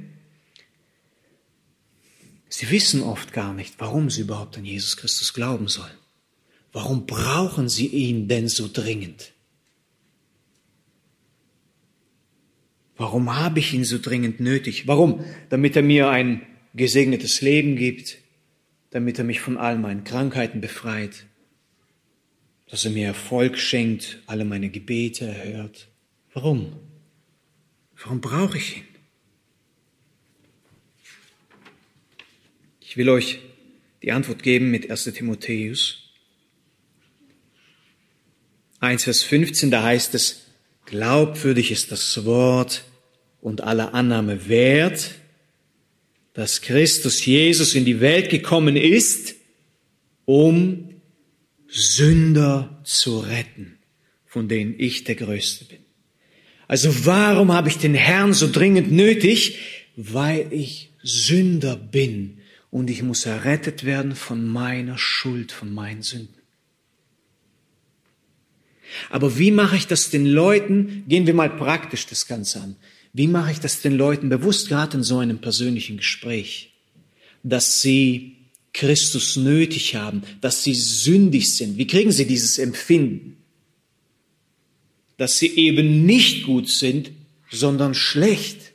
[2.49, 5.91] sie wissen oft gar nicht, warum sie überhaupt an Jesus Christus glauben sollen.
[6.73, 9.33] Warum brauchen sie ihn denn so dringend?
[13.01, 14.87] Warum habe ich ihn so dringend nötig?
[14.87, 15.25] Warum?
[15.49, 16.43] Damit er mir ein
[16.75, 18.19] gesegnetes Leben gibt,
[18.91, 21.25] damit er mich von all meinen Krankheiten befreit,
[22.69, 25.89] dass er mir Erfolg schenkt, alle meine Gebete erhört.
[26.35, 26.75] Warum?
[28.03, 28.85] Warum brauche ich ihn?
[32.83, 33.39] Ich will euch
[34.03, 36.13] die Antwort geben mit 1 Timotheus
[38.81, 40.49] 1, Vers 15, da heißt es,
[40.85, 42.85] glaubwürdig ist das Wort,
[43.41, 45.15] und aller Annahme wert,
[46.35, 49.35] dass Christus Jesus in die Welt gekommen ist,
[50.25, 50.91] um
[51.69, 53.79] Sünder zu retten,
[54.27, 55.79] von denen ich der Größte bin.
[56.69, 59.59] Also warum habe ich den Herrn so dringend nötig?
[59.97, 62.39] Weil ich Sünder bin
[62.71, 66.41] und ich muss errettet werden von meiner Schuld, von meinen Sünden.
[69.09, 71.05] Aber wie mache ich das den Leuten?
[71.09, 72.77] Gehen wir mal praktisch das Ganze an.
[73.13, 76.73] Wie mache ich das den Leuten bewusst, gerade in so einem persönlichen Gespräch,
[77.43, 78.37] dass sie
[78.73, 81.77] Christus nötig haben, dass sie sündig sind?
[81.77, 83.37] Wie kriegen sie dieses Empfinden?
[85.17, 87.11] Dass sie eben nicht gut sind,
[87.51, 88.73] sondern schlecht,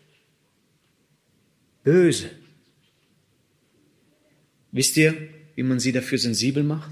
[1.83, 2.29] böse.
[4.71, 5.15] Wisst ihr,
[5.55, 6.91] wie man sie dafür sensibel macht?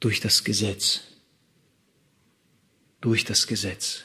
[0.00, 1.11] Durch das Gesetz
[3.02, 4.04] durch das Gesetz.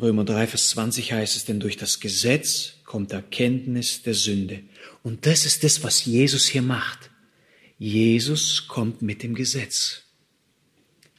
[0.00, 4.60] Römer 3, Vers 20 heißt es, denn durch das Gesetz kommt Erkenntnis der Sünde.
[5.02, 7.10] Und das ist das, was Jesus hier macht.
[7.78, 10.02] Jesus kommt mit dem Gesetz.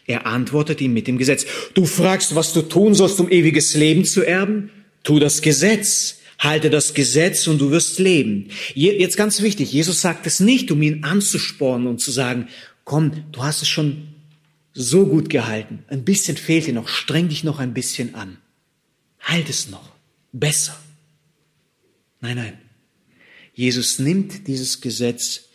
[0.06, 1.46] Er antwortet ihm mit dem Gesetz.
[1.74, 4.72] Du fragst, was du tun sollst, um ewiges Leben zu erben?
[5.04, 6.18] Tu das Gesetz.
[6.40, 8.50] Halte das Gesetz und du wirst leben.
[8.74, 12.48] Jetzt ganz wichtig, Jesus sagt es nicht, um ihn anzuspornen und zu sagen,
[12.86, 14.08] komm, du hast es schon
[14.74, 15.84] so gut gehalten.
[15.88, 18.38] Ein bisschen fehlt dir noch, streng dich noch ein bisschen an.
[19.20, 19.92] Halt es noch.
[20.32, 20.80] Besser.
[22.22, 22.58] Nein, nein.
[23.54, 25.50] Jesus nimmt dieses Gesetz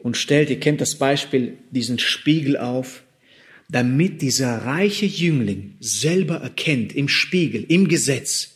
[0.00, 3.02] und stellt, ihr kennt das Beispiel, diesen Spiegel auf,
[3.68, 8.50] damit dieser reiche Jüngling selber erkennt im Spiegel, im Gesetz,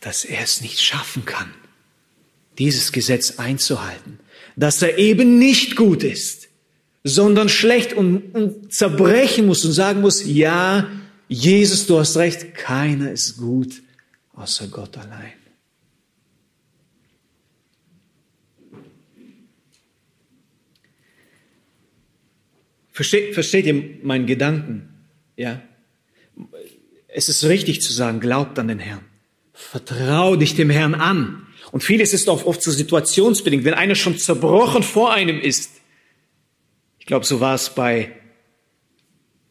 [0.00, 1.52] dass er es nicht schaffen kann,
[2.58, 4.18] dieses Gesetz einzuhalten,
[4.56, 6.48] dass er eben nicht gut ist,
[7.02, 10.90] sondern schlecht und, und zerbrechen muss und sagen muss, ja,
[11.28, 13.82] Jesus, du hast recht, keiner ist gut
[14.34, 15.32] außer Gott allein.
[22.90, 25.06] Versteht, versteht ihr meinen Gedanken?
[25.36, 25.62] Ja?
[27.08, 29.04] Es ist richtig zu sagen, glaubt an den Herrn.
[29.52, 31.46] Vertrau dich dem Herrn an.
[31.72, 33.64] Und vieles ist auch oft so situationsbedingt.
[33.64, 35.79] Wenn einer schon zerbrochen vor einem ist,
[37.00, 38.12] ich glaube, so war es bei,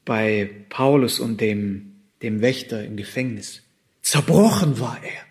[0.05, 3.63] bei Paulus und dem, dem Wächter im Gefängnis.
[4.01, 5.25] Zerbrochen war er.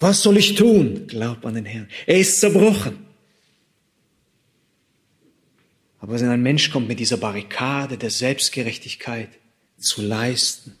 [0.00, 1.06] Was soll ich tun?
[1.06, 1.88] Glaub an den Herrn.
[2.06, 3.06] Er ist zerbrochen.
[6.00, 9.30] Aber wenn ein Mensch kommt mit dieser Barrikade der Selbstgerechtigkeit
[9.78, 10.76] zu leisten,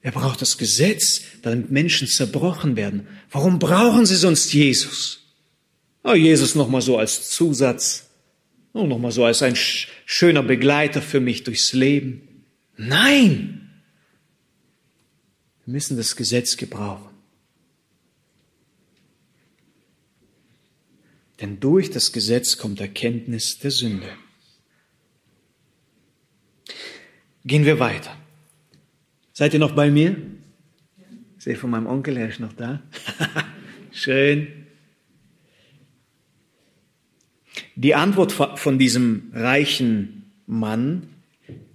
[0.00, 3.08] er braucht das Gesetz, damit Menschen zerbrochen werden.
[3.30, 5.20] Warum brauchen sie sonst Jesus?
[6.04, 8.07] Oh, Jesus nochmal so als Zusatz,
[8.72, 12.44] oh, nochmal so als ein schöner Begleiter für mich durchs Leben.
[12.76, 13.82] Nein!
[15.64, 17.10] Wir müssen das Gesetz gebrauchen.
[21.40, 24.08] Denn durch das Gesetz kommt Erkenntnis der Sünde.
[27.44, 28.16] Gehen wir weiter.
[29.32, 30.16] Seid ihr noch bei mir?
[31.36, 32.82] Ich sehe von meinem Onkel, er ist noch da.
[33.92, 34.66] Schön.
[37.80, 41.14] Die Antwort von diesem reichen Mann,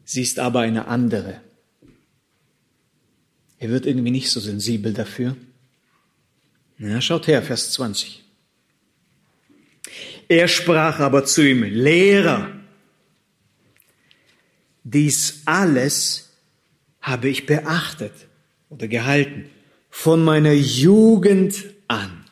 [0.03, 1.39] sie ist aber eine andere.
[3.57, 5.37] Er wird irgendwie nicht so sensibel dafür.
[6.77, 8.21] Na, schaut her, Vers 20.
[10.27, 12.51] Er sprach aber zu ihm, Lehrer,
[14.83, 16.33] dies alles
[16.99, 18.27] habe ich beachtet
[18.67, 19.49] oder gehalten
[19.89, 22.22] von meiner Jugend an.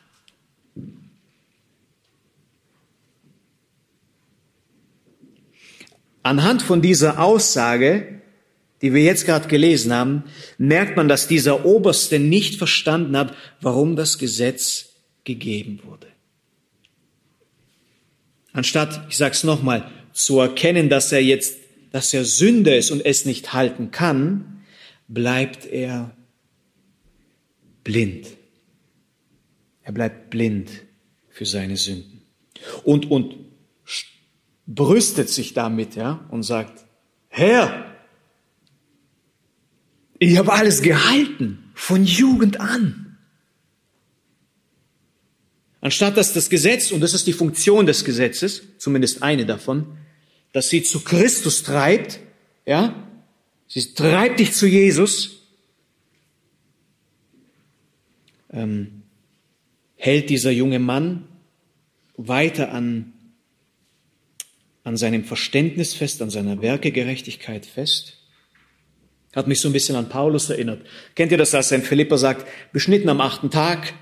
[6.22, 8.20] Anhand von dieser Aussage,
[8.80, 10.24] die wir jetzt gerade gelesen haben,
[10.58, 14.90] merkt man, dass dieser Oberste nicht verstanden hat, warum das Gesetz
[15.24, 16.08] gegeben wurde.
[18.52, 21.58] Anstatt, ich sage es nochmal, zu erkennen, dass er jetzt,
[21.90, 24.64] dass er Sünder ist und es nicht halten kann,
[25.08, 26.14] bleibt er
[27.84, 28.26] blind.
[29.82, 30.70] Er bleibt blind
[31.30, 32.22] für seine Sünden.
[32.84, 33.34] Und, und
[34.66, 36.84] brüstet sich damit, ja, und sagt,
[37.28, 37.86] Herr,
[40.18, 43.18] ich habe alles gehalten, von Jugend an.
[45.80, 49.98] Anstatt dass das Gesetz, und das ist die Funktion des Gesetzes, zumindest eine davon,
[50.52, 52.20] dass sie zu Christus treibt,
[52.64, 52.94] ja,
[53.66, 55.48] sie treibt dich zu Jesus,
[58.50, 59.02] ähm,
[59.96, 61.26] hält dieser junge Mann
[62.16, 63.11] weiter an,
[64.84, 68.18] an seinem Verständnis fest, an seiner Werkegerechtigkeit fest.
[69.34, 70.84] Hat mich so ein bisschen an Paulus erinnert.
[71.14, 73.94] Kennt ihr das, als er in Philippa sagt, beschnitten am achten Tag,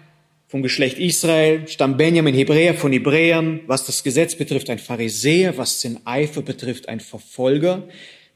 [0.49, 5.81] vom Geschlecht Israel, stammt Benjamin Hebräer von Hebräern, was das Gesetz betrifft, ein Pharisäer, was
[5.81, 7.87] den Eifer betrifft, ein Verfolger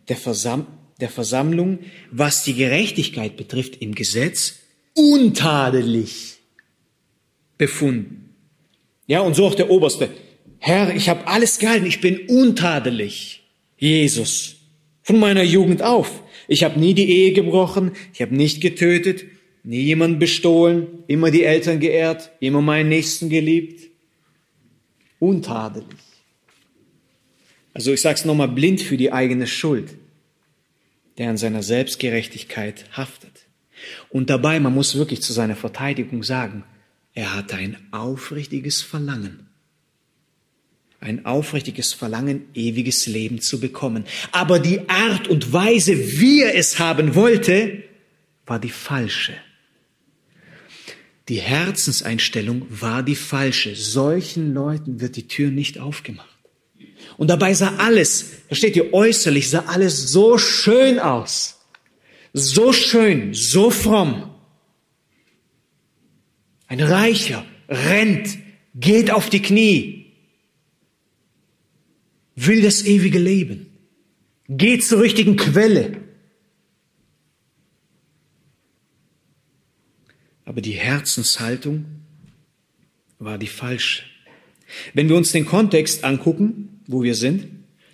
[0.08, 0.68] der, Versam
[1.00, 1.80] der Versammlung,
[2.12, 4.60] was die Gerechtigkeit betrifft im Gesetz,
[4.94, 6.36] untadelig
[7.58, 8.32] befunden.
[9.08, 10.08] Ja, und so auch der Oberste.
[10.66, 13.42] Herr, ich habe alles gehalten, ich bin untadelig.
[13.76, 14.56] Jesus,
[15.02, 16.22] von meiner Jugend auf.
[16.48, 19.26] Ich habe nie die Ehe gebrochen, ich habe nicht getötet,
[19.62, 23.90] nie jemand bestohlen, immer die Eltern geehrt, immer meinen Nächsten geliebt.
[25.18, 25.98] Untadelig.
[27.74, 29.90] Also ich sage es nochmal, blind für die eigene Schuld,
[31.18, 33.48] der an seiner Selbstgerechtigkeit haftet.
[34.08, 36.64] Und dabei, man muss wirklich zu seiner Verteidigung sagen,
[37.12, 39.50] er hatte ein aufrichtiges Verlangen.
[41.04, 44.06] Ein aufrichtiges Verlangen, ewiges Leben zu bekommen.
[44.32, 47.82] Aber die Art und Weise, wie er es haben wollte,
[48.46, 49.34] war die falsche.
[51.28, 53.76] Die Herzenseinstellung war die falsche.
[53.76, 56.38] Solchen Leuten wird die Tür nicht aufgemacht.
[57.18, 61.66] Und dabei sah alles, versteht ihr, äußerlich sah alles so schön aus.
[62.32, 64.30] So schön, so fromm.
[66.66, 68.38] Ein Reicher rennt,
[68.74, 70.03] geht auf die Knie,
[72.36, 73.66] will das ewige Leben,
[74.48, 76.00] geht zur richtigen Quelle.
[80.44, 81.86] Aber die Herzenshaltung
[83.18, 84.02] war die falsche.
[84.92, 87.48] Wenn wir uns den Kontext angucken, wo wir sind,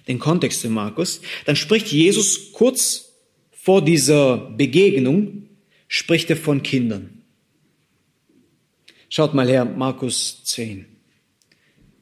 [0.08, 3.12] den Kontext in Markus, dann spricht Jesus kurz
[3.50, 5.48] vor dieser Begegnung,
[5.86, 7.22] spricht er von Kindern.
[9.08, 10.86] Schaut mal her, Markus 10,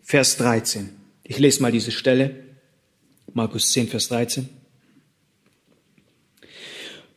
[0.03, 0.98] Vers 13.
[1.31, 2.35] Ich lese mal diese Stelle.
[3.35, 4.49] Markus 10, Vers 13.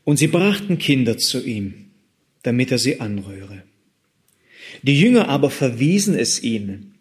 [0.03, 1.91] Und sie brachten Kinder zu ihm,
[2.43, 3.63] damit er sie anrühre.
[4.83, 6.95] Die Jünger aber verwiesen es ihnen.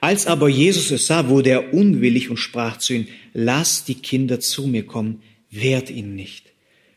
[0.00, 4.40] Als aber Jesus es sah, wurde er unwillig und sprach zu ihnen, lasst die Kinder
[4.40, 6.46] zu mir kommen, wehrt ihnen nicht.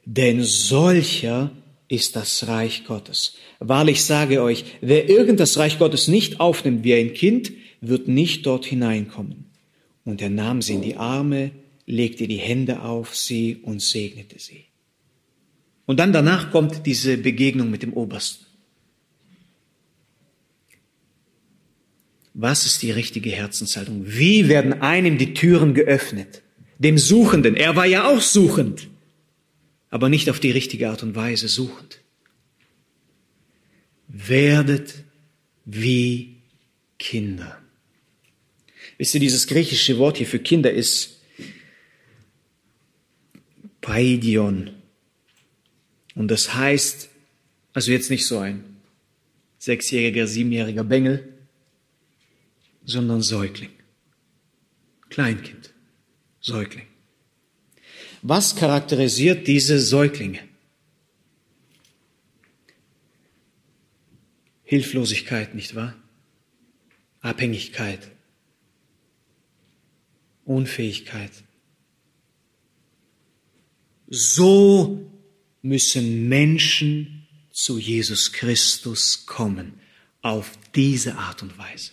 [0.04, 1.52] Denn solcher
[1.90, 3.36] ist das Reich Gottes.
[3.60, 7.52] Wahrlich sage euch, wer irgend das Reich Gottes nicht aufnimmt wie ein Kind,
[7.82, 9.43] wird nicht dort hineinkommen.
[10.06, 11.52] Und er nahm sie in die Arme,
[11.86, 14.66] legte die Hände auf sie und segnete sie.
[15.86, 18.46] Und dann danach kommt diese Begegnung mit dem Obersten.
[22.34, 24.04] Was ist die richtige Herzenshaltung?
[24.06, 26.42] Wie werden einem die Türen geöffnet?
[26.80, 27.56] Dem Suchenden.
[27.56, 28.88] Er war ja auch suchend,
[29.90, 32.00] aber nicht auf die richtige Art und Weise suchend.
[34.08, 35.04] Werdet
[35.66, 36.38] wie
[36.98, 37.63] Kinder.
[38.98, 41.22] Wisst ihr, dieses griechische Wort hier für Kinder ist
[43.82, 44.72] Paidion.
[46.16, 47.10] Und das heißt,
[47.74, 48.64] also jetzt nicht so ein
[49.58, 51.34] sechsjähriger, siebenjähriger Bengel,
[52.86, 53.72] sondern Säugling.
[55.10, 55.74] Kleinkind,
[56.42, 56.88] Säugling.
[58.22, 60.40] Was charakterisiert diese Säuglinge?
[64.64, 65.96] Hilflosigkeit, nicht wahr?
[67.20, 68.10] Abhängigkeit,
[70.46, 71.32] Unfähigkeit.
[74.08, 75.10] So
[75.62, 79.80] müssen Menschen zu Jesus Christus kommen,
[80.22, 81.92] auf diese Art und Weise.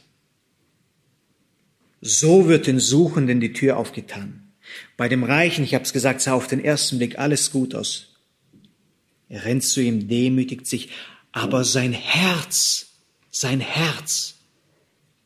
[2.01, 4.53] So wird den Suchenden die Tür aufgetan.
[4.97, 8.15] Bei dem Reichen, ich habe es gesagt, sah auf den ersten Blick alles gut aus.
[9.29, 10.89] Er rennt zu ihm, demütigt sich,
[11.33, 12.91] aber sein Herz,
[13.31, 14.37] sein Herz,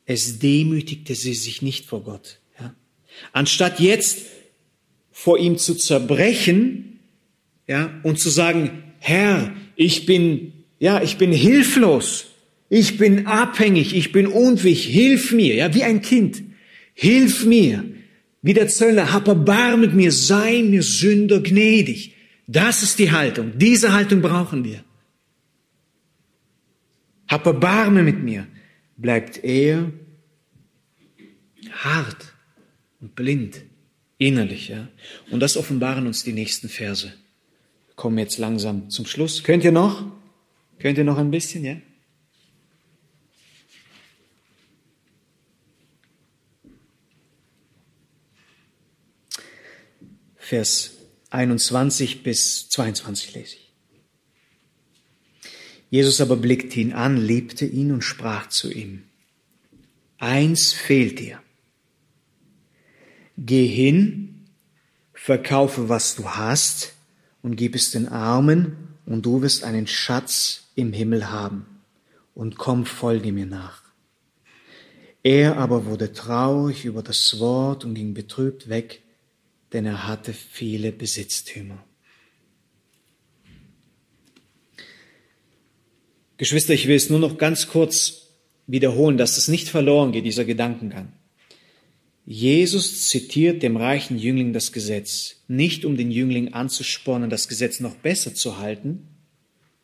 [0.06, 2.38] es demütigte sie sich nicht vor Gott.
[3.32, 4.26] Anstatt jetzt
[5.10, 6.98] vor ihm zu zerbrechen,
[7.66, 12.26] ja, und zu sagen, Herr, ich bin, ja, ich bin hilflos,
[12.68, 16.42] ich bin abhängig, ich bin unfähig, hilf mir, ja, wie ein Kind.
[16.94, 17.84] Hilf mir,
[18.42, 22.14] wie der Zöllner, hab Erbarm mit mir, sei mir Sünder gnädig.
[22.46, 23.52] Das ist die Haltung.
[23.56, 24.84] Diese Haltung brauchen wir.
[27.28, 28.46] Hab Erbarme mit mir.
[28.96, 29.90] Bleibt er
[31.72, 32.33] hart
[33.04, 33.60] und blind,
[34.16, 34.88] innerlich, ja.
[35.30, 37.08] Und das offenbaren uns die nächsten Verse.
[37.08, 39.44] Wir kommen jetzt langsam zum Schluss.
[39.44, 40.10] Könnt ihr noch?
[40.78, 41.76] Könnt ihr noch ein bisschen, ja?
[50.36, 50.92] Vers
[51.28, 53.72] 21 bis 22 lese ich.
[55.90, 59.04] Jesus aber blickte ihn an, liebte ihn und sprach zu ihm,
[60.16, 61.42] eins fehlt dir.
[63.36, 64.46] Geh hin,
[65.12, 66.92] verkaufe, was du hast,
[67.42, 71.66] und gib es den Armen, und du wirst einen Schatz im Himmel haben.
[72.34, 73.82] Und komm, folge mir nach.
[75.22, 79.02] Er aber wurde traurig über das Wort und ging betrübt weg,
[79.72, 81.82] denn er hatte viele Besitztümer.
[86.36, 88.26] Geschwister, ich will es nur noch ganz kurz
[88.66, 91.12] wiederholen, dass es nicht verloren geht, dieser Gedankengang.
[92.26, 97.96] Jesus zitiert dem reichen Jüngling das Gesetz, nicht um den Jüngling anzuspornen, das Gesetz noch
[97.96, 99.08] besser zu halten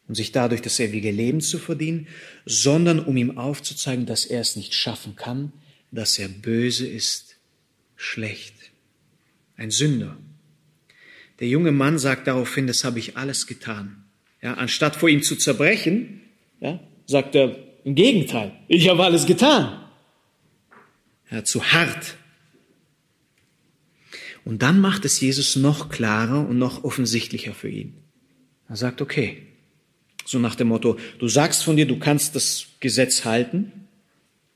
[0.09, 2.09] und sich dadurch das ewige Leben zu verdienen,
[2.47, 5.53] sondern um ihm aufzuzeigen, dass er es nicht schaffen kann,
[5.91, 7.37] dass er böse ist,
[7.97, 8.55] schlecht
[9.61, 10.17] ein Sünder.
[11.39, 14.05] Der junge Mann sagt daraufhin, das habe ich alles getan.
[14.43, 16.23] Ja, anstatt vor ihm zu zerbrechen,
[16.61, 19.85] ja, sagt er im Gegenteil, ich habe alles getan.
[21.31, 22.17] Ja, zu hart.
[24.45, 27.95] Und dann macht es Jesus noch klarer und noch offensichtlicher für ihn.
[28.69, 29.39] Er sagt, okay,
[30.25, 33.73] so nach dem Motto, du sagst von dir, du kannst das Gesetz halten,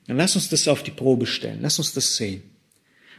[0.07, 2.43] dann lass uns das auf die Probe stellen, lass uns das sehen.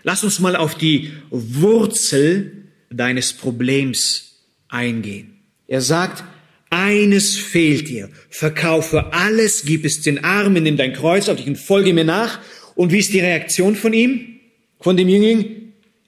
[0.03, 5.39] Lass uns mal auf die Wurzel deines Problems eingehen.
[5.67, 6.23] Er sagt,
[6.69, 8.09] eines fehlt dir.
[8.29, 12.39] Verkaufe alles, gib es den Armen, nimm dein Kreuz auf dich und folge mir nach.
[12.75, 14.39] Und wie ist die Reaktion von ihm,
[14.79, 15.64] von dem Jüngling?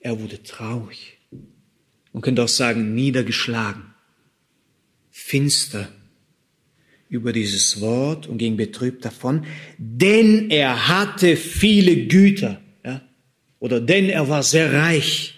[0.08, 1.18] Er wurde traurig.
[2.14, 3.94] Man könnte auch sagen, niedergeschlagen,
[5.12, 5.90] finster
[7.10, 9.46] über dieses Wort und ging betrübt davon,
[9.78, 13.02] denn er hatte viele Güter, ja?
[13.60, 15.36] oder denn er war sehr reich.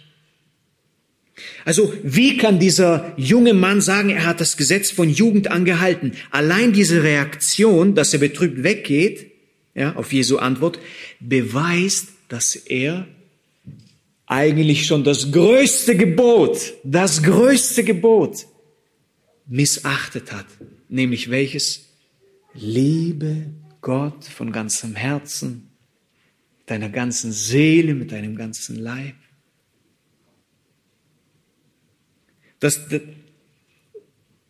[1.66, 6.12] Also wie kann dieser junge Mann sagen, er hat das Gesetz von Jugend angehalten?
[6.30, 9.32] Allein diese Reaktion, dass er betrübt weggeht,
[9.74, 10.78] ja, auf Jesu Antwort,
[11.20, 13.08] beweist, dass er
[14.30, 18.46] eigentlich schon das größte Gebot, das größte Gebot
[19.48, 20.46] missachtet hat.
[20.88, 21.88] Nämlich welches?
[22.54, 23.48] Liebe
[23.82, 25.72] Gott von ganzem Herzen,
[26.68, 29.16] deiner ganzen Seele, mit deinem ganzen Leib.
[32.60, 32.82] Das,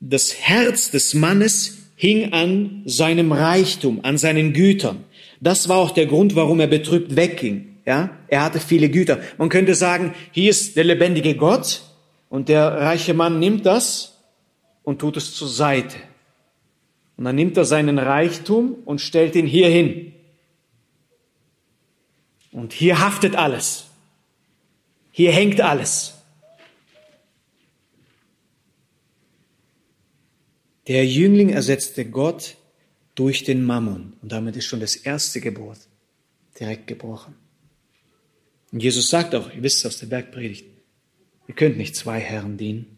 [0.02, 5.06] das Herz des Mannes hing an seinem Reichtum, an seinen Gütern.
[5.40, 7.69] Das war auch der Grund, warum er betrübt wegging.
[7.86, 9.20] Ja, er hatte viele Güter.
[9.38, 11.84] Man könnte sagen, hier ist der lebendige Gott
[12.30, 14.18] und der reiche Mann nimmt das
[14.84, 15.98] und tut es zur Seite.
[17.18, 20.14] Und dann nimmt er seinen Reichtum und stellt ihn hier hin.
[22.52, 23.86] Und hier haftet alles.
[25.12, 26.16] Hier hängt alles.
[30.88, 32.56] Der Jüngling ersetzte Gott
[33.16, 34.14] durch den Mammon.
[34.22, 35.78] Und damit ist schon das erste Gebot
[36.60, 37.36] direkt gebrochen.
[38.72, 40.66] Und Jesus sagt auch, ihr wisst es aus der Bergpredigt,
[41.48, 42.98] ihr könnt nicht zwei Herren dienen.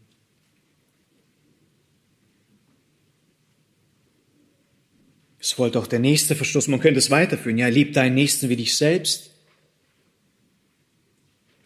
[5.40, 6.68] Es wollte auch der nächste Verstoß.
[6.68, 7.58] Man könnte es weiterführen.
[7.58, 9.32] Ja, lieb deinen Nächsten wie dich selbst.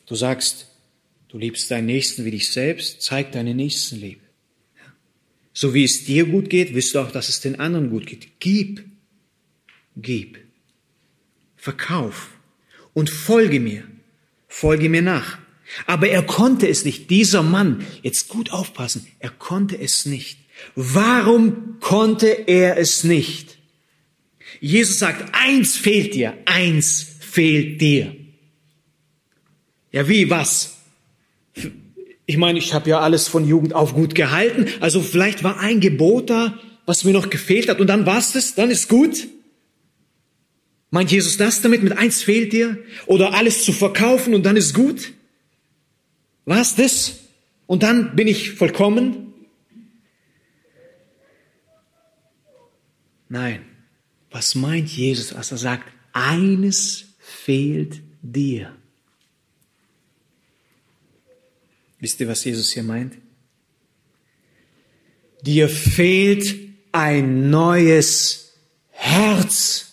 [0.05, 0.67] Du sagst,
[1.27, 4.21] du liebst deinen Nächsten wie dich selbst, zeig deine Nächstenliebe.
[5.51, 8.39] So wie es dir gut geht, wirst du auch, dass es den anderen gut geht.
[8.39, 8.85] Gib,
[9.97, 10.37] gib,
[11.55, 12.29] verkauf
[12.93, 13.83] und folge mir,
[14.55, 15.37] folge mir nach.
[15.85, 17.09] Aber er konnte es nicht.
[17.09, 20.39] Dieser Mann, jetzt gut aufpassen, er konnte es nicht.
[20.75, 23.57] Warum konnte er es nicht?
[24.61, 28.15] Jesus sagt, eins fehlt dir, eins fehlt dir.
[29.91, 30.77] Ja, wie, was?
[32.25, 34.67] Ich meine, ich habe ja alles von Jugend auf gut gehalten.
[34.79, 37.81] Also vielleicht war ein Gebot da, was mir noch gefehlt hat.
[37.81, 39.27] Und dann war's das, dann ist gut.
[40.95, 41.83] Meint Jesus das damit?
[41.83, 42.81] Mit eins fehlt dir?
[43.05, 45.11] Oder alles zu verkaufen und dann ist gut?
[46.45, 47.19] War's das?
[47.67, 49.33] Und dann bin ich vollkommen?
[53.27, 53.65] Nein.
[54.31, 58.73] Was meint Jesus, als er sagt, eines fehlt dir?
[61.99, 63.17] Wisst ihr, was Jesus hier meint?
[65.41, 66.55] Dir fehlt
[66.93, 68.53] ein neues
[68.91, 69.84] Herz.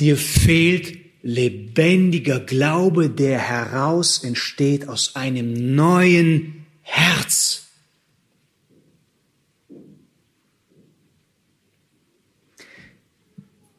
[0.00, 7.66] Dir fehlt lebendiger Glaube, der heraus entsteht aus einem neuen Herz.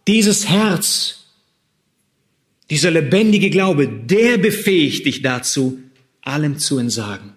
[0.07, 1.26] Dieses Herz,
[2.70, 5.80] dieser lebendige Glaube, der befähigt dich dazu,
[6.22, 7.34] allem zu entsagen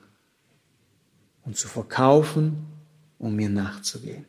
[1.45, 2.67] und zu verkaufen,
[3.19, 4.25] um mir nachzugehen.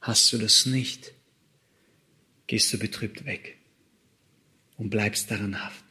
[0.00, 1.12] Hast du das nicht,
[2.46, 3.59] gehst du betrübt weg
[4.80, 5.84] und bleibst daran haften.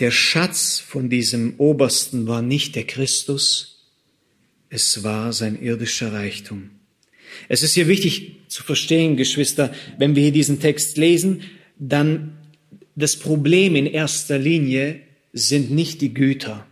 [0.00, 3.86] Der Schatz von diesem Obersten war nicht der Christus,
[4.68, 6.70] es war sein irdischer Reichtum.
[7.48, 11.42] Es ist hier wichtig zu verstehen, Geschwister, wenn wir hier diesen Text lesen,
[11.78, 12.36] dann
[12.96, 15.00] das Problem in erster Linie
[15.32, 16.66] sind nicht die Güter.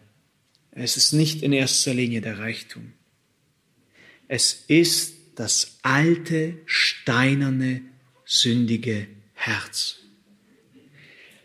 [0.72, 2.92] Es ist nicht in erster Linie der Reichtum.
[4.26, 7.82] Es ist das alte, steinerne,
[8.24, 9.97] sündige Herz,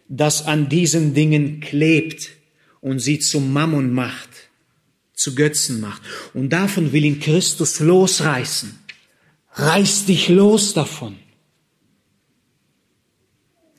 [0.07, 2.29] das an diesen Dingen klebt
[2.81, 4.29] und sie zum Mammon macht
[5.19, 6.01] zu Götzen macht.
[6.33, 8.79] Und davon will ihn Christus losreißen.
[9.53, 11.17] Reiß dich los davon.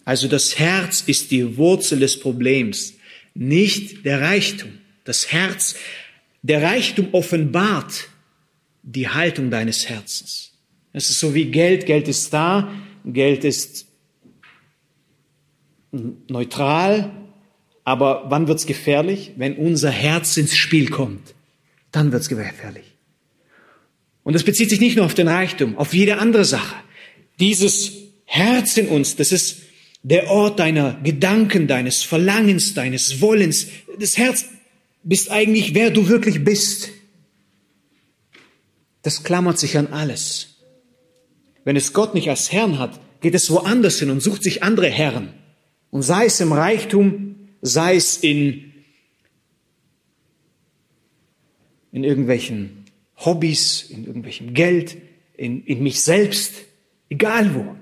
[0.04, 2.94] Also das Herz ist die Wurzel des Problems,
[3.34, 4.70] nicht der Reichtum.
[5.04, 5.76] Das Herz,
[6.42, 8.08] der Reichtum offenbart
[8.82, 10.52] die Haltung deines Herzens.
[10.92, 11.86] Es ist so wie Geld.
[11.86, 12.72] Geld ist da,
[13.04, 13.86] Geld ist
[15.92, 17.10] neutral,
[17.84, 19.32] aber wann wird's gefährlich?
[19.36, 21.34] Wenn unser Herz ins Spiel kommt.
[21.92, 22.84] Dann wird's gefährlich.
[24.22, 26.76] Und das bezieht sich nicht nur auf den Reichtum, auf jede andere Sache.
[27.40, 27.92] Dieses
[28.26, 29.62] Herz in uns, das ist
[30.02, 33.68] der Ort deiner Gedanken, deines Verlangens, deines Wollens.
[33.98, 34.46] Das Herz
[35.02, 36.90] bist eigentlich, wer du wirklich bist.
[39.02, 40.56] Das klammert sich an alles.
[41.64, 44.88] Wenn es Gott nicht als Herrn hat, geht es woanders hin und sucht sich andere
[44.88, 45.34] Herren.
[45.90, 48.72] Und sei es im Reichtum, sei es in,
[51.92, 52.84] in irgendwelchen
[53.16, 54.96] Hobbys, in irgendwelchem Geld,
[55.36, 56.54] in, in mich selbst,
[57.08, 57.76] egal wo.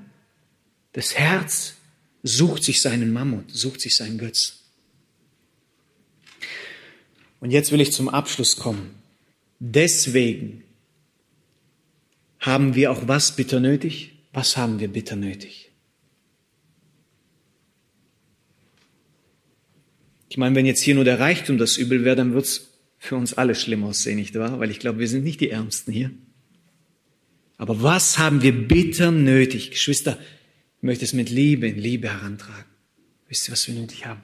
[0.92, 1.76] Das Herz
[2.22, 4.54] sucht sich seinen Mammut, sucht sich seinen Götzen.
[7.40, 8.94] Und jetzt will ich zum Abschluss kommen.
[9.60, 10.64] Deswegen
[12.39, 14.12] haben wir auch was bitter nötig?
[14.32, 15.70] Was haben wir bitter nötig?
[20.28, 22.68] Ich meine, wenn jetzt hier nur der Reichtum das Übel wäre, dann wird's
[22.99, 24.61] für uns alle schlimm aussehen, nicht wahr?
[24.61, 26.11] Weil ich glaube, wir sind nicht die Ärmsten hier.
[27.57, 29.70] Aber was haben wir bitter nötig?
[29.70, 30.18] Geschwister,
[30.76, 32.70] ich möchte es mit Liebe in Liebe herantragen.
[33.28, 34.22] Wisst ihr, was wir nötig haben?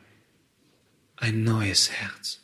[1.16, 2.40] Ein neues Herz.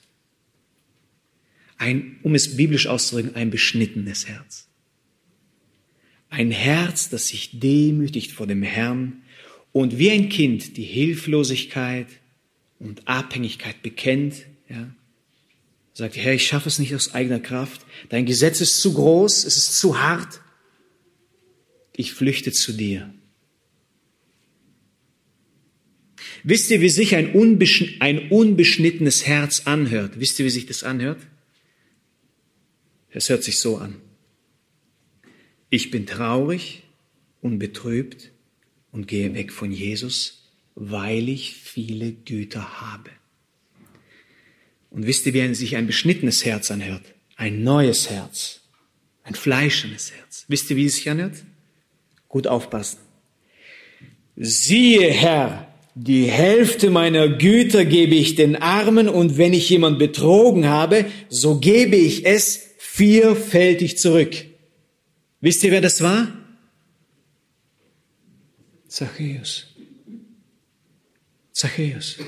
[1.78, 4.69] Ein, um es biblisch auszudrücken, ein beschnittenes Herz.
[6.30, 9.22] Ein Herz, das sich demütigt vor dem Herrn
[9.72, 12.06] und wie ein Kind die Hilflosigkeit
[12.78, 14.94] und Abhängigkeit bekennt, ja,
[15.92, 19.56] sagt, Herr, ich schaffe es nicht aus eigener Kraft, dein Gesetz ist zu groß, es
[19.56, 20.40] ist zu hart,
[21.94, 23.12] ich flüchte zu dir.
[26.42, 30.18] Wisst ihr, wie sich ein, unbeschn ein unbeschnittenes Herz anhört?
[30.20, 31.20] Wisst ihr, wie sich das anhört?
[33.10, 33.96] Es hört sich so an.
[35.70, 36.82] Ich bin traurig
[37.40, 38.32] und betrübt
[38.90, 43.10] und gehe weg von Jesus, weil ich viele Güter habe.
[44.90, 47.02] Und wisst ihr, wie sich ein beschnittenes Herz anhört?
[47.36, 48.62] Ein neues Herz.
[49.22, 50.44] Ein fleischendes Herz.
[50.48, 51.44] Wisst ihr, wie es sich anhört?
[52.28, 52.98] Gut aufpassen.
[54.34, 60.66] Siehe, Herr, die Hälfte meiner Güter gebe ich den Armen und wenn ich jemand betrogen
[60.66, 64.49] habe, so gebe ich es vierfältig zurück.
[65.40, 66.28] Wisst ihr, wer das war?
[68.88, 69.66] Zachäus.
[71.52, 72.18] Zachäus.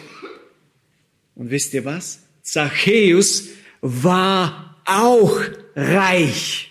[1.34, 2.20] Und wisst ihr was?
[2.42, 3.48] Zachäus
[3.80, 5.40] war auch
[5.74, 6.70] reich.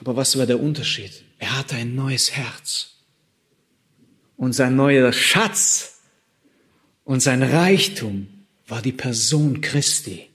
[0.00, 1.24] Aber was war der Unterschied?
[1.38, 2.96] Er hatte ein neues Herz
[4.36, 6.02] und sein neuer Schatz
[7.04, 8.28] und sein Reichtum
[8.66, 10.28] war die Person Christi.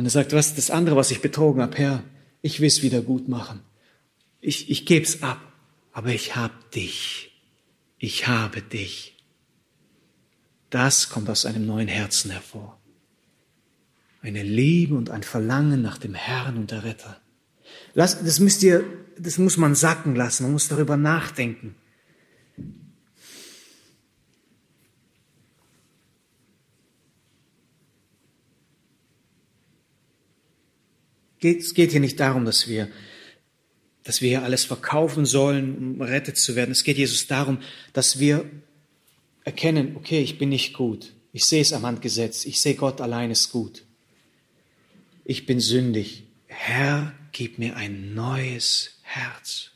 [0.00, 2.02] Und er sagt, was das andere, was ich betrogen habe, Herr,
[2.40, 3.60] ich will es wieder gut machen.
[4.40, 5.38] Ich, ich gebe es ab,
[5.92, 7.38] aber ich hab dich.
[7.98, 9.22] Ich habe dich.
[10.70, 12.80] Das kommt aus einem neuen Herzen hervor.
[14.22, 17.20] Eine Liebe und ein Verlangen nach dem Herrn und der Retter.
[17.94, 18.82] Das müsst ihr,
[19.18, 20.44] das muss man sacken lassen.
[20.44, 21.74] Man muss darüber nachdenken.
[31.42, 32.90] Es geht hier nicht darum, dass wir,
[34.04, 36.70] dass wir hier alles verkaufen sollen, um rettet zu werden.
[36.70, 37.60] Es geht Jesus darum,
[37.92, 38.44] dass wir
[39.44, 41.14] erkennen, okay, ich bin nicht gut.
[41.32, 42.44] Ich sehe es am Handgesetz.
[42.44, 43.84] Ich sehe Gott allein ist gut.
[45.24, 46.24] Ich bin sündig.
[46.46, 49.70] Herr, gib mir ein neues Herz.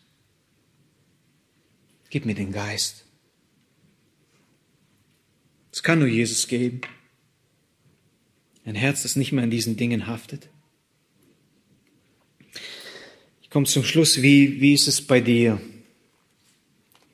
[2.11, 3.05] Gib mir den Geist.
[5.73, 6.83] Es kann nur Jesus geben.
[8.65, 10.49] Ein Herz, das nicht mehr an diesen Dingen haftet
[13.55, 14.21] komme zum Schluss.
[14.21, 15.61] Wie, wie ist es bei dir?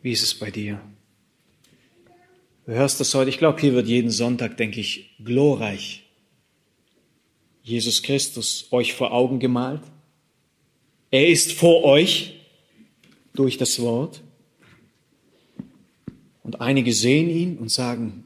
[0.01, 0.81] Wie ist es bei dir?
[2.65, 3.29] Du hörst das heute.
[3.29, 6.03] Ich glaube, hier wird jeden Sonntag, denke ich, glorreich
[7.63, 9.83] Jesus Christus euch vor Augen gemalt.
[11.11, 12.41] Er ist vor euch
[13.35, 14.23] durch das Wort.
[16.43, 18.25] Und einige sehen ihn und sagen,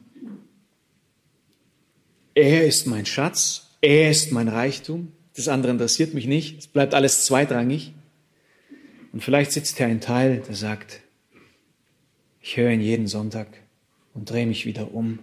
[2.33, 5.11] er ist mein Schatz, er ist mein Reichtum.
[5.35, 6.59] Das andere interessiert mich nicht.
[6.59, 7.91] Es bleibt alles zweitrangig.
[9.15, 10.99] Und vielleicht sitzt hier ein Teil, der sagt,
[12.41, 13.47] ich höre ihn jeden Sonntag
[14.13, 15.19] und drehe mich wieder um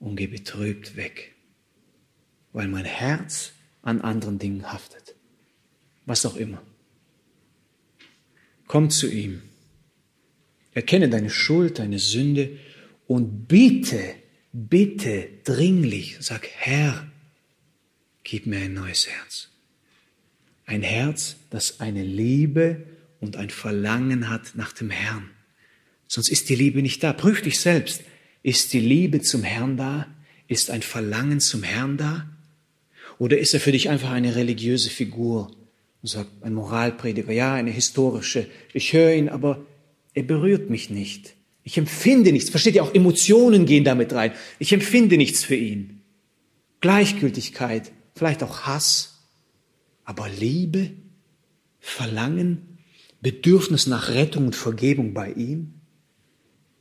[0.00, 1.36] und gehe betrübt weg,
[2.52, 3.52] weil mein Herz
[3.82, 5.14] an anderen Dingen haftet.
[6.06, 6.60] Was auch immer.
[8.66, 9.42] Komm zu ihm.
[10.72, 12.58] Erkenne deine Schuld, deine Sünde
[13.06, 14.16] und bitte,
[14.52, 17.08] bitte dringlich, sag, Herr,
[18.24, 19.50] gib mir ein neues Herz.
[20.66, 22.89] Ein Herz, das eine Liebe
[23.20, 25.30] und ein Verlangen hat nach dem Herrn.
[26.08, 27.12] Sonst ist die Liebe nicht da.
[27.12, 28.02] Prüf dich selbst.
[28.42, 30.06] Ist die Liebe zum Herrn da?
[30.48, 32.28] Ist ein Verlangen zum Herrn da?
[33.18, 35.54] Oder ist er für dich einfach eine religiöse Figur,
[36.02, 38.48] sagt ein Moralprediger, ja, eine historische.
[38.72, 39.66] Ich höre ihn, aber
[40.14, 41.34] er berührt mich nicht.
[41.62, 42.50] Ich empfinde nichts.
[42.50, 44.32] Versteht ihr auch, Emotionen gehen damit rein.
[44.58, 46.00] Ich empfinde nichts für ihn.
[46.80, 49.18] Gleichgültigkeit, vielleicht auch Hass,
[50.04, 50.90] aber Liebe,
[51.78, 52.69] Verlangen,
[53.20, 55.74] Bedürfnis nach Rettung und Vergebung bei ihm?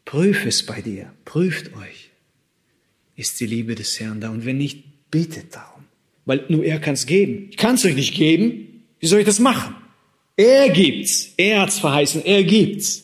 [0.05, 2.09] Prüf es bei dir, prüft euch.
[3.15, 4.29] Ist die Liebe des Herrn da?
[4.29, 5.83] Und wenn nicht, bittet darum.
[6.25, 7.47] Weil nur er kann es geben.
[7.49, 8.85] Ich kann es euch nicht geben.
[8.99, 9.75] Wie soll ich das machen?
[10.35, 11.33] Er gibt's.
[11.35, 12.23] Er hat's verheißen.
[12.23, 13.03] Er gibt's.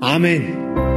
[0.00, 0.95] Amen.